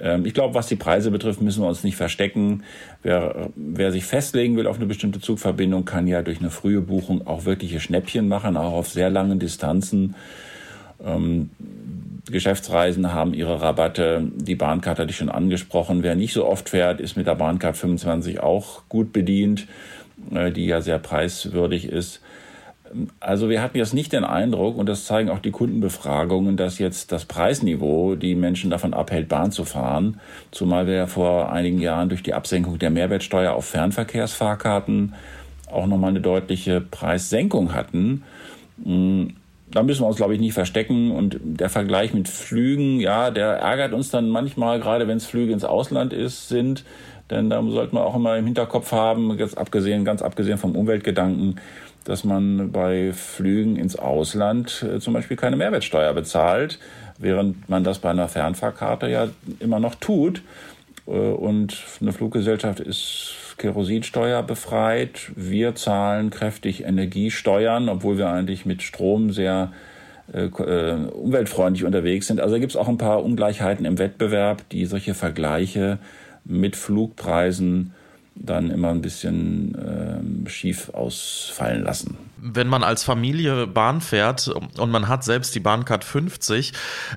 Ähm, 0.00 0.26
ich 0.26 0.34
glaube, 0.34 0.54
was 0.54 0.66
die 0.66 0.76
Preise 0.76 1.12
betrifft, 1.12 1.40
müssen 1.40 1.62
wir 1.62 1.68
uns 1.68 1.84
nicht 1.84 1.96
verstecken. 1.96 2.64
Wer, 3.02 3.50
wer 3.54 3.92
sich 3.92 4.04
festlegen 4.04 4.56
will 4.56 4.66
auf 4.66 4.76
eine 4.76 4.86
bestimmte 4.86 5.20
Zugverbindung, 5.20 5.84
kann 5.84 6.08
ja 6.08 6.22
durch 6.22 6.40
eine 6.40 6.50
frühe 6.50 6.80
Buchung 6.80 7.26
auch 7.26 7.44
wirkliche 7.44 7.78
Schnäppchen 7.78 8.26
machen, 8.26 8.56
auch 8.56 8.72
auf 8.72 8.88
sehr 8.88 9.10
langen 9.10 9.38
Distanzen. 9.38 10.16
Ähm, 12.26 12.32
Geschäftsreisen 12.32 13.12
haben 13.12 13.34
ihre 13.34 13.60
Rabatte. 13.60 14.22
Die 14.34 14.54
Bahncard 14.54 14.98
hatte 14.98 15.10
ich 15.10 15.16
schon 15.16 15.30
angesprochen. 15.30 16.02
Wer 16.02 16.14
nicht 16.14 16.32
so 16.32 16.46
oft 16.46 16.68
fährt, 16.68 17.00
ist 17.00 17.16
mit 17.16 17.26
der 17.26 17.34
Bahncard 17.34 17.76
25 17.76 18.40
auch 18.40 18.82
gut 18.88 19.12
bedient, 19.12 19.66
äh, 20.32 20.50
die 20.50 20.66
ja 20.66 20.80
sehr 20.80 20.98
preiswürdig 20.98 21.88
ist. 21.88 22.20
Also 23.18 23.48
wir 23.48 23.60
hatten 23.60 23.76
jetzt 23.76 23.92
nicht 23.92 24.12
den 24.12 24.22
Eindruck, 24.22 24.76
und 24.76 24.88
das 24.88 25.04
zeigen 25.04 25.28
auch 25.28 25.40
die 25.40 25.50
Kundenbefragungen, 25.50 26.56
dass 26.56 26.78
jetzt 26.78 27.10
das 27.10 27.24
Preisniveau 27.24 28.14
die 28.14 28.36
Menschen 28.36 28.70
davon 28.70 28.94
abhält, 28.94 29.28
Bahn 29.28 29.50
zu 29.50 29.64
fahren. 29.64 30.20
Zumal 30.52 30.86
wir 30.86 30.94
ja 30.94 31.06
vor 31.08 31.50
einigen 31.50 31.80
Jahren 31.80 32.08
durch 32.08 32.22
die 32.22 32.34
Absenkung 32.34 32.78
der 32.78 32.90
Mehrwertsteuer 32.90 33.52
auf 33.52 33.64
Fernverkehrsfahrkarten 33.64 35.14
auch 35.70 35.86
nochmal 35.86 36.10
eine 36.10 36.20
deutliche 36.20 36.80
Preissenkung 36.80 37.74
hatten. 37.74 38.22
Da 39.74 39.82
müssen 39.82 40.02
wir 40.02 40.06
uns, 40.06 40.16
glaube 40.16 40.34
ich, 40.34 40.40
nicht 40.40 40.54
verstecken. 40.54 41.10
Und 41.10 41.38
der 41.42 41.68
Vergleich 41.68 42.14
mit 42.14 42.28
Flügen, 42.28 43.00
ja, 43.00 43.30
der 43.30 43.56
ärgert 43.56 43.92
uns 43.92 44.10
dann 44.10 44.28
manchmal, 44.28 44.78
gerade 44.80 45.08
wenn 45.08 45.16
es 45.16 45.26
Flüge 45.26 45.52
ins 45.52 45.64
Ausland 45.64 46.12
ist, 46.12 46.48
sind. 46.48 46.84
Denn 47.28 47.50
da 47.50 47.62
sollte 47.62 47.94
man 47.94 48.04
auch 48.04 48.14
immer 48.14 48.36
im 48.36 48.44
Hinterkopf 48.44 48.92
haben, 48.92 49.36
ganz 49.36 49.54
abgesehen, 49.54 50.04
ganz 50.04 50.22
abgesehen 50.22 50.58
vom 50.58 50.76
Umweltgedanken, 50.76 51.60
dass 52.04 52.22
man 52.22 52.70
bei 52.70 53.12
Flügen 53.12 53.76
ins 53.76 53.96
Ausland 53.96 54.84
äh, 54.88 55.00
zum 55.00 55.14
Beispiel 55.14 55.36
keine 55.36 55.56
Mehrwertsteuer 55.56 56.12
bezahlt, 56.12 56.78
während 57.18 57.68
man 57.68 57.82
das 57.82 57.98
bei 57.98 58.10
einer 58.10 58.28
Fernfahrkarte 58.28 59.08
ja 59.08 59.28
immer 59.58 59.80
noch 59.80 59.96
tut. 59.96 60.42
Äh, 61.06 61.10
und 61.10 61.82
eine 62.00 62.12
Fluggesellschaft 62.12 62.78
ist 62.78 63.34
Kerosinsteuer 63.56 64.42
befreit. 64.42 65.32
Wir 65.36 65.74
zahlen 65.74 66.30
kräftig 66.30 66.84
Energiesteuern, 66.84 67.88
obwohl 67.88 68.18
wir 68.18 68.30
eigentlich 68.30 68.66
mit 68.66 68.82
Strom 68.82 69.32
sehr 69.32 69.72
äh, 70.32 70.46
äh 70.46 71.06
umweltfreundlich 71.06 71.84
unterwegs 71.84 72.26
sind. 72.26 72.40
Also 72.40 72.58
gibt 72.58 72.72
es 72.72 72.76
auch 72.76 72.88
ein 72.88 72.98
paar 72.98 73.22
Ungleichheiten 73.22 73.86
im 73.86 73.98
Wettbewerb, 73.98 74.68
die 74.70 74.86
solche 74.86 75.14
Vergleiche 75.14 75.98
mit 76.44 76.76
Flugpreisen 76.76 77.92
dann 78.34 78.70
immer 78.70 78.90
ein 78.90 79.00
bisschen 79.00 79.74
äh, 80.46 80.50
schief 80.50 80.90
ausfallen 80.90 81.82
lassen 81.82 82.18
wenn 82.46 82.68
man 82.68 82.84
als 82.84 83.04
Familie 83.04 83.66
Bahn 83.66 84.02
fährt 84.02 84.48
und 84.48 84.90
man 84.90 85.08
hat 85.08 85.24
selbst 85.24 85.54
die 85.54 85.60
Bahncard 85.60 86.04
50, 86.04 86.74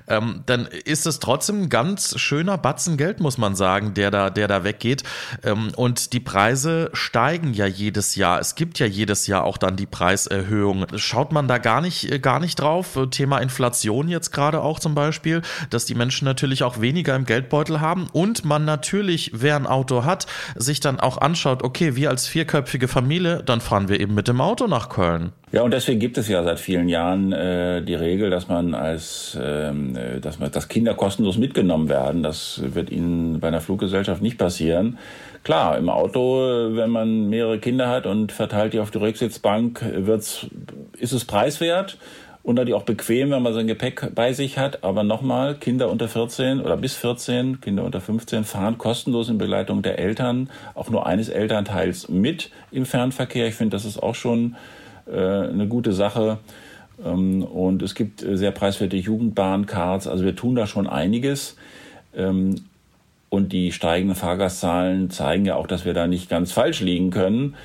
ähm, 0.08 0.42
dann 0.46 0.64
ist 0.66 1.06
es 1.06 1.20
trotzdem 1.20 1.64
ein 1.64 1.68
ganz 1.68 2.18
schöner 2.18 2.56
Batzen 2.56 2.96
Geld, 2.96 3.20
muss 3.20 3.36
man 3.36 3.54
sagen, 3.54 3.92
der 3.92 4.10
da, 4.10 4.30
der 4.30 4.48
da 4.48 4.64
weggeht. 4.64 5.02
Ähm, 5.42 5.68
und 5.76 6.14
die 6.14 6.20
Preise 6.20 6.88
steigen 6.94 7.52
ja 7.52 7.66
jedes 7.66 8.16
Jahr. 8.16 8.40
Es 8.40 8.54
gibt 8.54 8.78
ja 8.78 8.86
jedes 8.86 9.26
Jahr 9.26 9.44
auch 9.44 9.58
dann 9.58 9.76
die 9.76 9.86
Preiserhöhung. 9.86 10.86
Schaut 10.96 11.32
man 11.32 11.46
da 11.46 11.58
gar 11.58 11.82
nicht, 11.82 12.22
gar 12.22 12.40
nicht 12.40 12.58
drauf? 12.58 12.98
Thema 13.10 13.38
Inflation 13.38 14.08
jetzt 14.08 14.30
gerade 14.30 14.62
auch 14.62 14.80
zum 14.80 14.94
Beispiel, 14.94 15.42
dass 15.68 15.84
die 15.84 15.94
Menschen 15.94 16.24
natürlich 16.24 16.62
auch 16.62 16.80
weniger 16.80 17.14
im 17.14 17.26
Geldbeutel 17.26 17.82
haben 17.82 18.06
und 18.12 18.46
man 18.46 18.64
natürlich, 18.64 19.32
wer 19.34 19.56
ein 19.56 19.66
Auto 19.66 20.04
hat, 20.04 20.26
sich 20.56 20.80
dann 20.80 20.98
auch 20.98 21.18
anschaut, 21.18 21.62
okay, 21.62 21.96
wir 21.96 22.08
als 22.08 22.26
vierköpfige 22.26 22.88
Familie, 22.88 23.42
dann 23.44 23.60
fahren 23.60 23.90
wir 23.90 24.00
eben 24.00 24.14
mit 24.14 24.26
dem 24.26 24.40
Auto 24.40 24.66
nach 24.66 24.88
Köln 24.88 25.17
wollen. 25.18 25.32
Ja, 25.52 25.62
und 25.62 25.72
deswegen 25.72 25.98
gibt 25.98 26.18
es 26.18 26.28
ja 26.28 26.42
seit 26.42 26.58
vielen 26.58 26.88
Jahren 26.88 27.32
äh, 27.32 27.82
die 27.82 27.94
Regel, 27.94 28.30
dass 28.30 28.48
man 28.48 28.74
als, 28.74 29.38
ähm, 29.40 29.96
äh, 29.96 30.20
dass 30.20 30.38
man, 30.38 30.50
dass 30.50 30.68
Kinder 30.68 30.94
kostenlos 30.94 31.38
mitgenommen 31.38 31.88
werden. 31.88 32.22
Das 32.22 32.60
wird 32.62 32.90
Ihnen 32.90 33.40
bei 33.40 33.48
einer 33.48 33.60
Fluggesellschaft 33.60 34.22
nicht 34.22 34.38
passieren. 34.38 34.98
Klar, 35.44 35.78
im 35.78 35.88
Auto, 35.88 36.36
wenn 36.74 36.90
man 36.90 37.28
mehrere 37.28 37.58
Kinder 37.58 37.88
hat 37.88 38.06
und 38.06 38.32
verteilt 38.32 38.72
die 38.72 38.80
auf 38.80 38.90
die 38.90 38.98
Rücksitzbank, 38.98 39.82
wird's, 39.94 40.46
ist 40.98 41.12
es 41.12 41.24
preiswert 41.24 41.96
und 42.42 42.56
natürlich 42.56 42.74
auch 42.74 42.84
bequem, 42.84 43.30
wenn 43.30 43.42
man 43.42 43.54
sein 43.54 43.66
Gepäck 43.66 44.14
bei 44.14 44.32
sich 44.32 44.58
hat. 44.58 44.84
Aber 44.84 45.04
nochmal, 45.04 45.54
Kinder 45.54 45.90
unter 45.90 46.08
14 46.08 46.60
oder 46.60 46.76
bis 46.76 46.96
14, 46.96 47.60
Kinder 47.60 47.84
unter 47.84 48.00
15 48.00 48.44
fahren 48.44 48.78
kostenlos 48.78 49.28
in 49.28 49.38
Begleitung 49.38 49.80
der 49.82 49.98
Eltern, 49.98 50.50
auch 50.74 50.90
nur 50.90 51.06
eines 51.06 51.28
Elternteils 51.28 52.08
mit 52.08 52.50
im 52.70 52.84
Fernverkehr. 52.84 53.46
Ich 53.46 53.54
finde, 53.54 53.76
das 53.76 53.84
ist 53.84 54.02
auch 54.02 54.16
schon 54.16 54.52
äh, 54.52 54.56
eine 55.12 55.66
gute 55.68 55.92
Sache. 55.92 56.38
Ähm, 57.04 57.42
und 57.42 57.82
es 57.82 57.94
gibt 57.94 58.22
äh, 58.22 58.36
sehr 58.36 58.50
preiswerte 58.50 58.96
Jugendbahncards. 58.96 60.06
Also 60.06 60.24
wir 60.24 60.36
tun 60.36 60.54
da 60.54 60.66
schon 60.66 60.86
einiges. 60.86 61.56
Ähm, 62.14 62.56
und 63.30 63.52
die 63.52 63.72
steigenden 63.72 64.16
Fahrgastzahlen 64.16 65.10
zeigen 65.10 65.44
ja 65.44 65.56
auch, 65.56 65.66
dass 65.66 65.84
wir 65.84 65.94
da 65.94 66.06
nicht 66.06 66.30
ganz 66.30 66.52
falsch 66.52 66.80
liegen 66.80 67.10
können. 67.10 67.56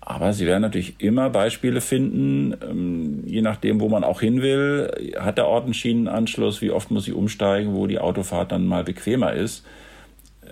Aber 0.00 0.32
Sie 0.32 0.46
werden 0.46 0.62
natürlich 0.62 0.94
immer 0.98 1.30
Beispiele 1.30 1.80
finden, 1.80 2.54
ähm, 2.68 3.22
je 3.26 3.42
nachdem, 3.42 3.80
wo 3.80 3.88
man 3.88 4.02
auch 4.02 4.20
hin 4.20 4.40
will. 4.42 4.90
Hat 5.18 5.38
der 5.38 5.46
Ort 5.46 5.64
einen 5.64 5.74
Schienenanschluss? 5.74 6.62
Wie 6.62 6.70
oft 6.70 6.90
muss 6.90 7.06
ich 7.06 7.14
umsteigen, 7.14 7.74
wo 7.74 7.86
die 7.86 7.98
Autofahrt 7.98 8.50
dann 8.50 8.66
mal 8.66 8.82
bequemer 8.82 9.32
ist? 9.32 9.64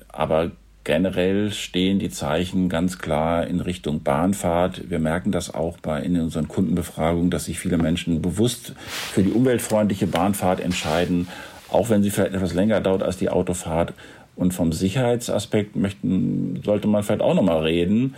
Aber 0.09 0.53
Generell 0.89 1.51
stehen 1.51 1.99
die 1.99 2.09
Zeichen 2.09 2.71
ganz 2.71 2.99
klar 2.99 3.47
in 3.47 3.61
Richtung 3.61 4.03
Bahnfahrt. 4.03 4.89
Wir 4.89 4.99
merken 4.99 5.33
das 5.33 5.53
auch 5.53 5.77
bei 5.77 6.01
in 6.01 6.19
unseren 6.19 6.49
Kundenbefragungen, 6.49 7.31
dass 7.31 7.45
sich 7.45 7.59
viele 7.59 7.77
Menschen 7.77 8.23
bewusst 8.23 8.73
für 8.79 9.23
die 9.23 9.33
umweltfreundliche 9.33 10.07
Bahnfahrt 10.07 10.61
entscheiden, 10.61 11.29
auch 11.69 11.91
wenn 11.91 12.03
sie 12.03 12.09
vielleicht 12.09 12.33
etwas 12.33 12.55
länger 12.55 12.81
dauert 12.81 13.03
als 13.03 13.19
die 13.19 13.29
Autofahrt. 13.29 13.93
Und 14.35 14.55
vom 14.55 14.73
Sicherheitsaspekt 14.73 15.77
möchten, 15.77 16.63
sollte 16.65 16.89
man 16.89 17.03
vielleicht 17.03 17.21
auch 17.21 17.35
nochmal 17.35 17.65
reden. 17.65 18.15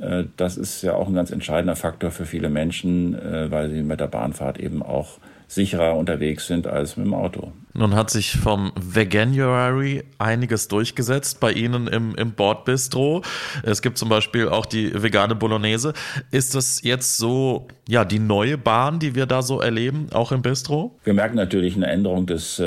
Äh, 0.00 0.26
das 0.36 0.56
ist 0.56 0.82
ja 0.82 0.94
auch 0.94 1.08
ein 1.08 1.14
ganz 1.14 1.32
entscheidender 1.32 1.74
Faktor 1.74 2.12
für 2.12 2.26
viele 2.26 2.48
Menschen, 2.48 3.18
äh, 3.18 3.50
weil 3.50 3.70
sie 3.70 3.82
mit 3.82 3.98
der 3.98 4.06
Bahnfahrt 4.06 4.60
eben 4.60 4.84
auch 4.84 5.18
sicherer 5.54 5.96
unterwegs 5.96 6.46
sind 6.46 6.66
als 6.66 6.96
mit 6.96 7.06
dem 7.06 7.14
Auto. 7.14 7.52
Nun 7.76 7.96
hat 7.96 8.08
sich 8.08 8.36
vom 8.36 8.70
Veganuary 8.80 10.04
einiges 10.18 10.68
durchgesetzt 10.68 11.40
bei 11.40 11.50
Ihnen 11.50 11.88
im, 11.88 12.14
im 12.14 12.32
Bordbistro. 12.32 13.22
Es 13.64 13.82
gibt 13.82 13.98
zum 13.98 14.08
Beispiel 14.08 14.48
auch 14.48 14.64
die 14.64 15.02
vegane 15.02 15.34
Bolognese. 15.34 15.92
Ist 16.30 16.54
das 16.54 16.82
jetzt 16.82 17.16
so, 17.16 17.66
ja, 17.88 18.04
die 18.04 18.20
neue 18.20 18.58
Bahn, 18.58 19.00
die 19.00 19.16
wir 19.16 19.26
da 19.26 19.42
so 19.42 19.60
erleben, 19.60 20.06
auch 20.12 20.30
im 20.30 20.40
Bistro? 20.40 20.94
Wir 21.02 21.14
merken 21.14 21.34
natürlich 21.34 21.74
eine 21.74 21.88
Änderung 21.88 22.26
des, 22.26 22.60
äh, 22.60 22.62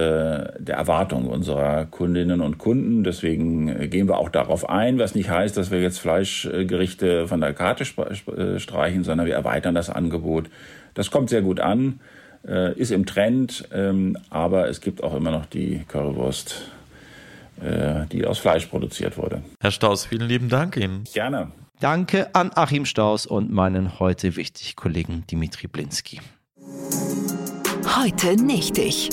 der 0.60 0.76
Erwartung 0.76 1.28
unserer 1.28 1.86
Kundinnen 1.86 2.42
und 2.42 2.58
Kunden. 2.58 3.06
Deswegen 3.06 3.70
äh, 3.70 3.88
gehen 3.88 4.10
wir 4.10 4.18
auch 4.18 4.30
darauf 4.30 4.70
ein, 4.70 5.00
was 5.00 5.16
nicht 5.16 5.30
heißt, 5.30 5.56
dass 5.56 5.72
wir 5.72 5.82
jetzt 5.82 6.00
Fleischgerichte 6.00 7.30
von 7.30 7.40
der 7.40 7.54
Karte 7.54 7.86
äh, 7.86 8.60
streichen, 8.60 9.06
sondern 9.06 9.26
wir 9.26 9.36
erweitern 9.36 9.74
das 9.74 9.90
Angebot. 9.90 10.50
Das 10.96 11.12
kommt 11.12 11.30
sehr 11.30 11.44
gut 11.44 11.62
an 11.62 12.02
äh, 12.48 12.74
ist 12.78 12.92
im 12.92 13.06
Trend, 13.06 13.68
ähm, 13.74 14.18
aber 14.30 14.70
es 14.70 14.82
gibt 14.82 15.04
auch 15.04 15.14
immer 15.16 15.32
noch 15.32 15.46
die 15.46 15.84
Currywurst, 15.88 16.72
äh, 17.62 18.06
die 18.12 18.26
aus 18.26 18.40
Fleisch 18.40 18.66
produziert 18.66 19.18
wurde. 19.18 19.42
Herr 19.60 19.72
Staus, 19.72 20.06
vielen 20.06 20.28
lieben 20.28 20.50
Dank 20.50 20.78
Ihnen. 20.78 21.04
Gerne. 21.14 21.52
Danke 21.80 22.34
an 22.34 22.52
Achim 22.56 22.86
Staus 22.86 23.28
und 23.28 23.52
meinen 23.52 24.00
heute 24.00 24.36
wichtigen 24.36 24.76
Kollegen 24.76 25.24
Dimitri 25.30 25.68
Blinski. 25.68 26.20
Heute 28.02 28.36
nicht 28.36 28.78
ich. 28.80 29.10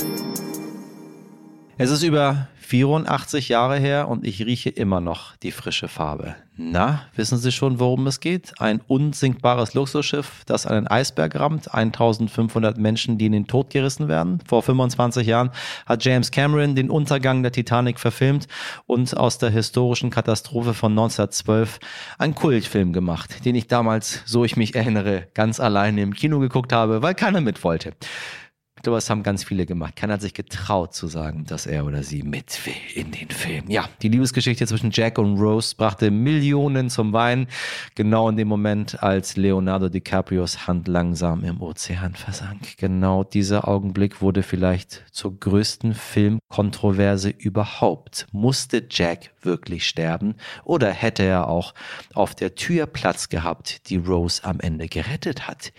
Es 1.77 1.91
ist 1.91 2.03
über 2.03 2.47
84 2.65 3.49
Jahre 3.49 3.77
her 3.77 4.07
und 4.07 4.25
ich 4.25 4.43
rieche 4.43 4.69
immer 4.69 4.99
noch 4.99 5.35
die 5.37 5.51
frische 5.51 5.87
Farbe. 5.87 6.35
Na, 6.57 7.01
wissen 7.15 7.37
Sie 7.37 7.51
schon, 7.51 7.79
worum 7.79 8.07
es 8.07 8.21
geht? 8.21 8.53
Ein 8.59 8.81
unsinkbares 8.87 9.73
Luxusschiff, 9.73 10.43
das 10.45 10.65
einen 10.65 10.87
Eisberg 10.87 11.35
rammt, 11.35 11.73
1500 11.73 12.77
Menschen, 12.77 13.17
die 13.17 13.25
in 13.25 13.33
den 13.33 13.45
Tod 13.47 13.69
gerissen 13.69 14.07
werden. 14.07 14.39
Vor 14.47 14.63
25 14.63 15.27
Jahren 15.27 15.51
hat 15.85 16.03
James 16.03 16.31
Cameron 16.31 16.75
den 16.75 16.89
Untergang 16.89 17.43
der 17.43 17.51
Titanic 17.51 17.99
verfilmt 17.99 18.47
und 18.87 19.15
aus 19.15 19.37
der 19.37 19.49
historischen 19.49 20.09
Katastrophe 20.09 20.73
von 20.73 20.93
1912 20.93 21.79
einen 22.17 22.35
Kultfilm 22.35 22.93
gemacht, 22.93 23.45
den 23.45 23.55
ich 23.55 23.67
damals, 23.67 24.23
so 24.25 24.45
ich 24.45 24.55
mich 24.55 24.75
erinnere, 24.75 25.27
ganz 25.33 25.59
alleine 25.59 26.01
im 26.01 26.13
Kino 26.13 26.39
geguckt 26.39 26.73
habe, 26.73 27.01
weil 27.01 27.15
keiner 27.15 27.41
mit 27.41 27.63
wollte. 27.63 27.93
Glaube, 28.85 28.97
das 28.97 29.09
haben 29.09 29.23
ganz 29.23 29.43
viele 29.43 29.65
gemacht. 29.65 29.95
Keiner 29.95 30.13
hat 30.13 30.21
sich 30.21 30.33
getraut 30.33 30.93
zu 30.93 31.07
sagen, 31.07 31.45
dass 31.45 31.65
er 31.65 31.85
oder 31.85 32.03
sie 32.03 32.21
mit 32.21 32.65
will 32.65 32.73
in 32.93 33.11
den 33.11 33.29
Film. 33.29 33.65
Ja, 33.67 33.89
die 34.01 34.09
Liebesgeschichte 34.09 34.67
zwischen 34.67 34.91
Jack 34.91 35.17
und 35.17 35.39
Rose 35.39 35.75
brachte 35.75 36.11
Millionen 36.11 36.91
zum 36.91 37.11
Weinen. 37.11 37.47
Genau 37.95 38.29
in 38.29 38.37
dem 38.37 38.47
Moment, 38.47 39.01
als 39.01 39.37
Leonardo 39.37 39.89
DiCaprios 39.89 40.67
Hand 40.67 40.87
langsam 40.87 41.43
im 41.43 41.61
Ozean 41.61 42.13
versank. 42.13 42.77
Genau 42.77 43.23
dieser 43.23 43.67
Augenblick 43.67 44.21
wurde 44.21 44.43
vielleicht 44.43 45.03
zur 45.11 45.39
größten 45.39 45.95
Filmkontroverse 45.95 47.29
überhaupt. 47.29 48.27
Musste 48.31 48.85
Jack 48.87 49.31
wirklich 49.41 49.87
sterben 49.87 50.35
oder 50.63 50.91
hätte 50.91 51.23
er 51.23 51.47
auch 51.47 51.73
auf 52.13 52.35
der 52.35 52.53
Tür 52.53 52.85
Platz 52.85 53.29
gehabt, 53.29 53.89
die 53.89 53.97
Rose 53.97 54.43
am 54.43 54.59
Ende 54.59 54.87
gerettet 54.87 55.47
hat? 55.47 55.73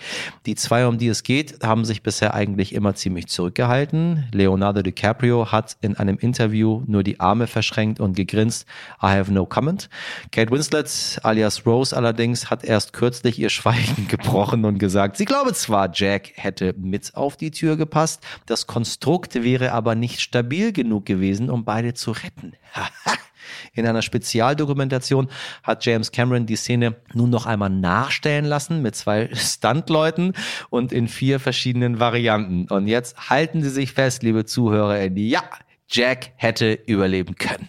Die 0.45 0.57
zwei, 0.57 0.89
um 0.89 0.99
die 0.99 1.09
es 1.09 1.23
geht, 1.23 1.63
haben 1.63 1.85
sich 1.85 2.03
bisher 2.03 2.35
eigentlich 2.35 2.75
immer 2.75 2.96
ziemlich 2.97 3.29
zurückgehalten. 3.29 4.29
Leonardo 4.33 4.83
DiCaprio 4.83 5.53
hat 5.53 5.77
in 5.81 5.97
einem 5.97 6.19
Interview 6.19 6.83
nur 6.87 7.03
die 7.03 7.21
Arme 7.21 7.47
verschränkt 7.47 8.01
und 8.01 8.17
gegrinst. 8.17 8.67
I 9.03 9.07
have 9.07 9.33
no 9.33 9.47
comment. 9.47 9.89
Kate 10.33 10.51
Winslet 10.51 11.21
alias 11.23 11.67
Rose 11.67 11.97
allerdings 11.97 12.51
hat 12.51 12.65
erst 12.65 12.93
kürzlich 12.93 13.39
ihr 13.39 13.51
Schweigen 13.51 14.07
gebrochen 14.09 14.65
und 14.65 14.79
gesagt, 14.79 15.17
sie 15.17 15.25
glaube 15.25 15.53
zwar, 15.53 15.91
Jack 15.93 16.33
hätte 16.35 16.75
mit 16.77 17.15
auf 17.15 17.37
die 17.37 17.51
Tür 17.51 17.77
gepasst, 17.77 18.25
das 18.47 18.67
Konstrukt 18.67 19.35
wäre 19.43 19.73
aber 19.73 19.95
nicht 19.95 20.21
stabil 20.21 20.73
genug 20.73 21.07
gewesen, 21.07 21.51
um 21.51 21.65
beide 21.65 21.95
zu 21.95 22.13
retten. 22.13 22.55
In 23.73 23.87
einer 23.87 24.03
Spezialdokumentation 24.03 25.29
hat 25.63 25.85
James 25.85 26.13
Cameron 26.13 26.47
die 26.47 26.57
Szene 26.57 26.97
nun 27.15 27.31
noch 27.31 27.47
einmal 27.47 27.71
nachstellen 27.71 28.45
lassen 28.45 28.83
mit 28.83 28.95
zwei 28.97 29.31
Stuntleuten 29.35 30.33
und 30.71 30.93
in 30.93 31.09
vier 31.09 31.41
verschiedenen 31.41 32.01
Varianten. 32.01 32.67
Und 32.69 32.87
jetzt 32.87 33.31
halten 33.31 33.63
Sie 33.63 33.71
sich 33.71 33.93
fest, 33.93 34.23
liebe 34.23 34.45
Zuhörer, 34.45 35.05
ja, 35.17 35.43
Jack 35.89 36.33
hätte 36.37 36.73
überleben 36.87 37.37
können. 37.37 37.69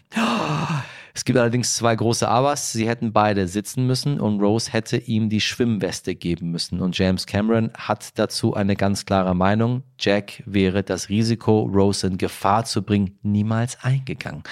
Es 1.17 1.25
gibt 1.25 1.39
allerdings 1.39 1.73
zwei 1.73 1.95
große 1.95 2.27
Abers. 2.27 2.73
Sie 2.73 2.87
hätten 2.87 3.11
beide 3.11 3.47
sitzen 3.47 3.87
müssen 3.87 4.19
und 4.19 4.39
Rose 4.39 4.71
hätte 4.71 4.97
ihm 4.97 5.29
die 5.29 5.41
Schwimmweste 5.41 6.13
geben 6.13 6.51
müssen. 6.51 6.79
Und 6.79 6.95
James 6.95 7.25
Cameron 7.25 7.71
hat 7.75 8.19
dazu 8.19 8.53
eine 8.53 8.75
ganz 8.75 9.03
klare 9.03 9.33
Meinung. 9.33 9.81
Jack 9.99 10.43
wäre 10.45 10.83
das 10.83 11.09
Risiko, 11.09 11.61
Rose 11.61 12.05
in 12.05 12.19
Gefahr 12.19 12.65
zu 12.65 12.83
bringen, 12.83 13.17
niemals 13.23 13.83
eingegangen. 13.83 14.43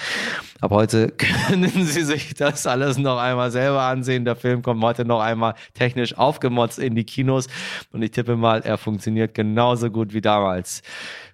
Ab 0.60 0.72
heute 0.72 1.10
können 1.46 1.70
Sie 1.70 2.02
sich 2.02 2.34
das 2.34 2.66
alles 2.66 2.98
noch 2.98 3.18
einmal 3.18 3.52
selber 3.52 3.82
ansehen. 3.82 4.24
Der 4.24 4.34
Film 4.34 4.62
kommt 4.62 4.82
heute 4.82 5.04
noch 5.04 5.20
einmal 5.20 5.54
technisch 5.74 6.18
aufgemotzt 6.18 6.80
in 6.80 6.96
die 6.96 7.04
Kinos. 7.04 7.46
Und 7.92 8.02
ich 8.02 8.10
tippe 8.10 8.34
mal, 8.34 8.62
er 8.62 8.76
funktioniert 8.76 9.34
genauso 9.34 9.88
gut 9.88 10.12
wie 10.12 10.20
damals. 10.20 10.82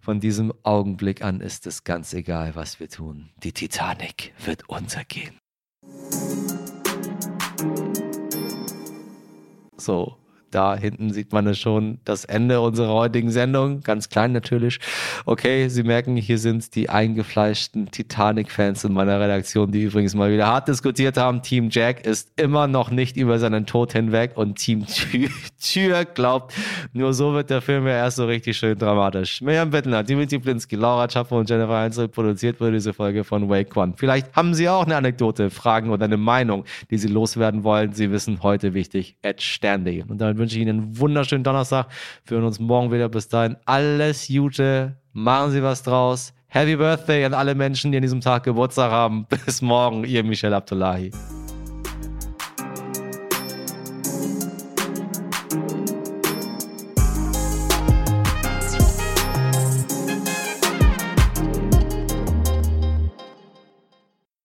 Von 0.03 0.19
diesem 0.19 0.53
Augenblick 0.65 1.23
an 1.23 1.41
ist 1.41 1.65
es 1.69 1.85
ganz 1.85 2.13
egal, 2.13 2.57
was 2.57 2.81
wir 2.81 2.89
tun. 2.89 3.31
Die 3.45 3.53
Titanic 3.53 4.35
wird 4.45 4.69
untergehen. 4.69 5.39
So, 9.77 10.17
da 10.51 10.77
hinten 10.77 11.13
sieht 11.13 11.33
man 11.33 11.47
es 11.47 11.61
schon, 11.61 12.01
das 12.05 12.25
Ende 12.25 12.61
unserer 12.61 12.93
heutigen 12.93 13.31
Sendung. 13.31 13.81
Ganz 13.83 14.09
klein 14.09 14.33
natürlich. 14.33 14.81
Okay, 15.25 15.69
Sie 15.69 15.85
merken, 15.85 16.17
hier 16.17 16.39
sind 16.39 16.75
die 16.75 16.91
eingefleischten 16.91 17.93
Titanic-Fans 17.93 18.83
in 18.83 18.93
meiner 18.93 19.21
Redaktion, 19.21 19.71
die 19.71 19.83
übrigens 19.83 20.17
mal 20.17 20.33
wieder 20.33 20.49
hart 20.49 20.67
diskutiert 20.67 21.17
haben. 21.17 21.43
Team 21.43 21.69
Jack 21.71 22.05
ist 22.05 22.33
immer 22.35 22.67
noch 22.67 22.91
nicht 22.91 23.17
über 23.17 23.39
seinen 23.39 23.67
Tod 23.67 23.93
hinweg 23.93 24.33
und 24.35 24.57
Team 24.57 24.85
Tür 25.63 26.05
glaubt, 26.05 26.55
nur 26.93 27.15
so 27.15 27.33
wird 27.33 27.51
der 27.51 27.61
Film 27.61 27.87
ja 27.87 27.93
erst 27.93 28.17
so 28.17 28.27
richtig 28.27 28.57
schön 28.57 28.77
dramatisch. 28.79 29.41
Miriam 29.41 29.71
Bittner, 29.71 30.03
Dimitri 30.03 30.39
Blinski, 30.39 30.77
Laura 30.77 31.09
Schaffer 31.09 31.37
und 31.37 31.49
Jennifer 31.49 31.77
Einzel 31.77 32.09
produziert 32.09 32.61
wurde 32.61 32.73
diese 32.73 32.93
Folge 32.93 33.25
von 33.25 33.49
Wake 33.49 33.77
One. 33.77 33.95
Vielleicht 33.97 34.35
haben 34.35 34.55
Sie 34.55 34.69
auch 34.69 34.85
eine 34.85 34.97
Anekdote, 34.97 35.51
Fragen 35.51 35.91
oder 35.91 36.05
eine 36.05 36.17
Meinung, 36.17 36.65
die 36.91 36.99
Sie 36.99 37.09
loswerden 37.09 37.65
wollen. 37.65 37.93
Sie 37.93 38.11
wissen 38.11 38.43
heute 38.43 38.75
wichtig, 38.75 39.17
at 39.23 39.41
stern.de. 39.41 40.03
Und 40.03 40.19
damit 40.21 40.39
wünsche 40.39 40.57
ich 40.57 40.63
Ihnen 40.63 40.81
einen 40.81 40.99
wunderschönen 40.99 41.45
Donnerstag. 41.45 41.87
Wir 42.27 42.37
hören 42.37 42.47
uns 42.47 42.59
morgen 42.59 42.91
wieder. 42.93 43.09
Bis 43.09 43.29
dahin 43.29 43.57
alles 43.65 44.29
Gute. 44.29 44.97
Machen 45.13 45.53
Sie 45.53 45.63
was 45.63 45.83
draus. 45.83 46.33
Happy 46.49 46.77
Birthday 46.77 47.25
an 47.25 47.35
alle 47.35 47.55
Menschen, 47.55 47.93
die 47.93 47.99
an 47.99 48.03
diesem 48.03 48.21
Tag 48.21 48.45
Geburtstag 48.45 48.91
haben. 48.91 49.27
Bis 49.47 49.63
morgen, 49.63 50.05
Ihr 50.05 50.25
Michel 50.25 50.53
Abdullahi. 50.53 51.11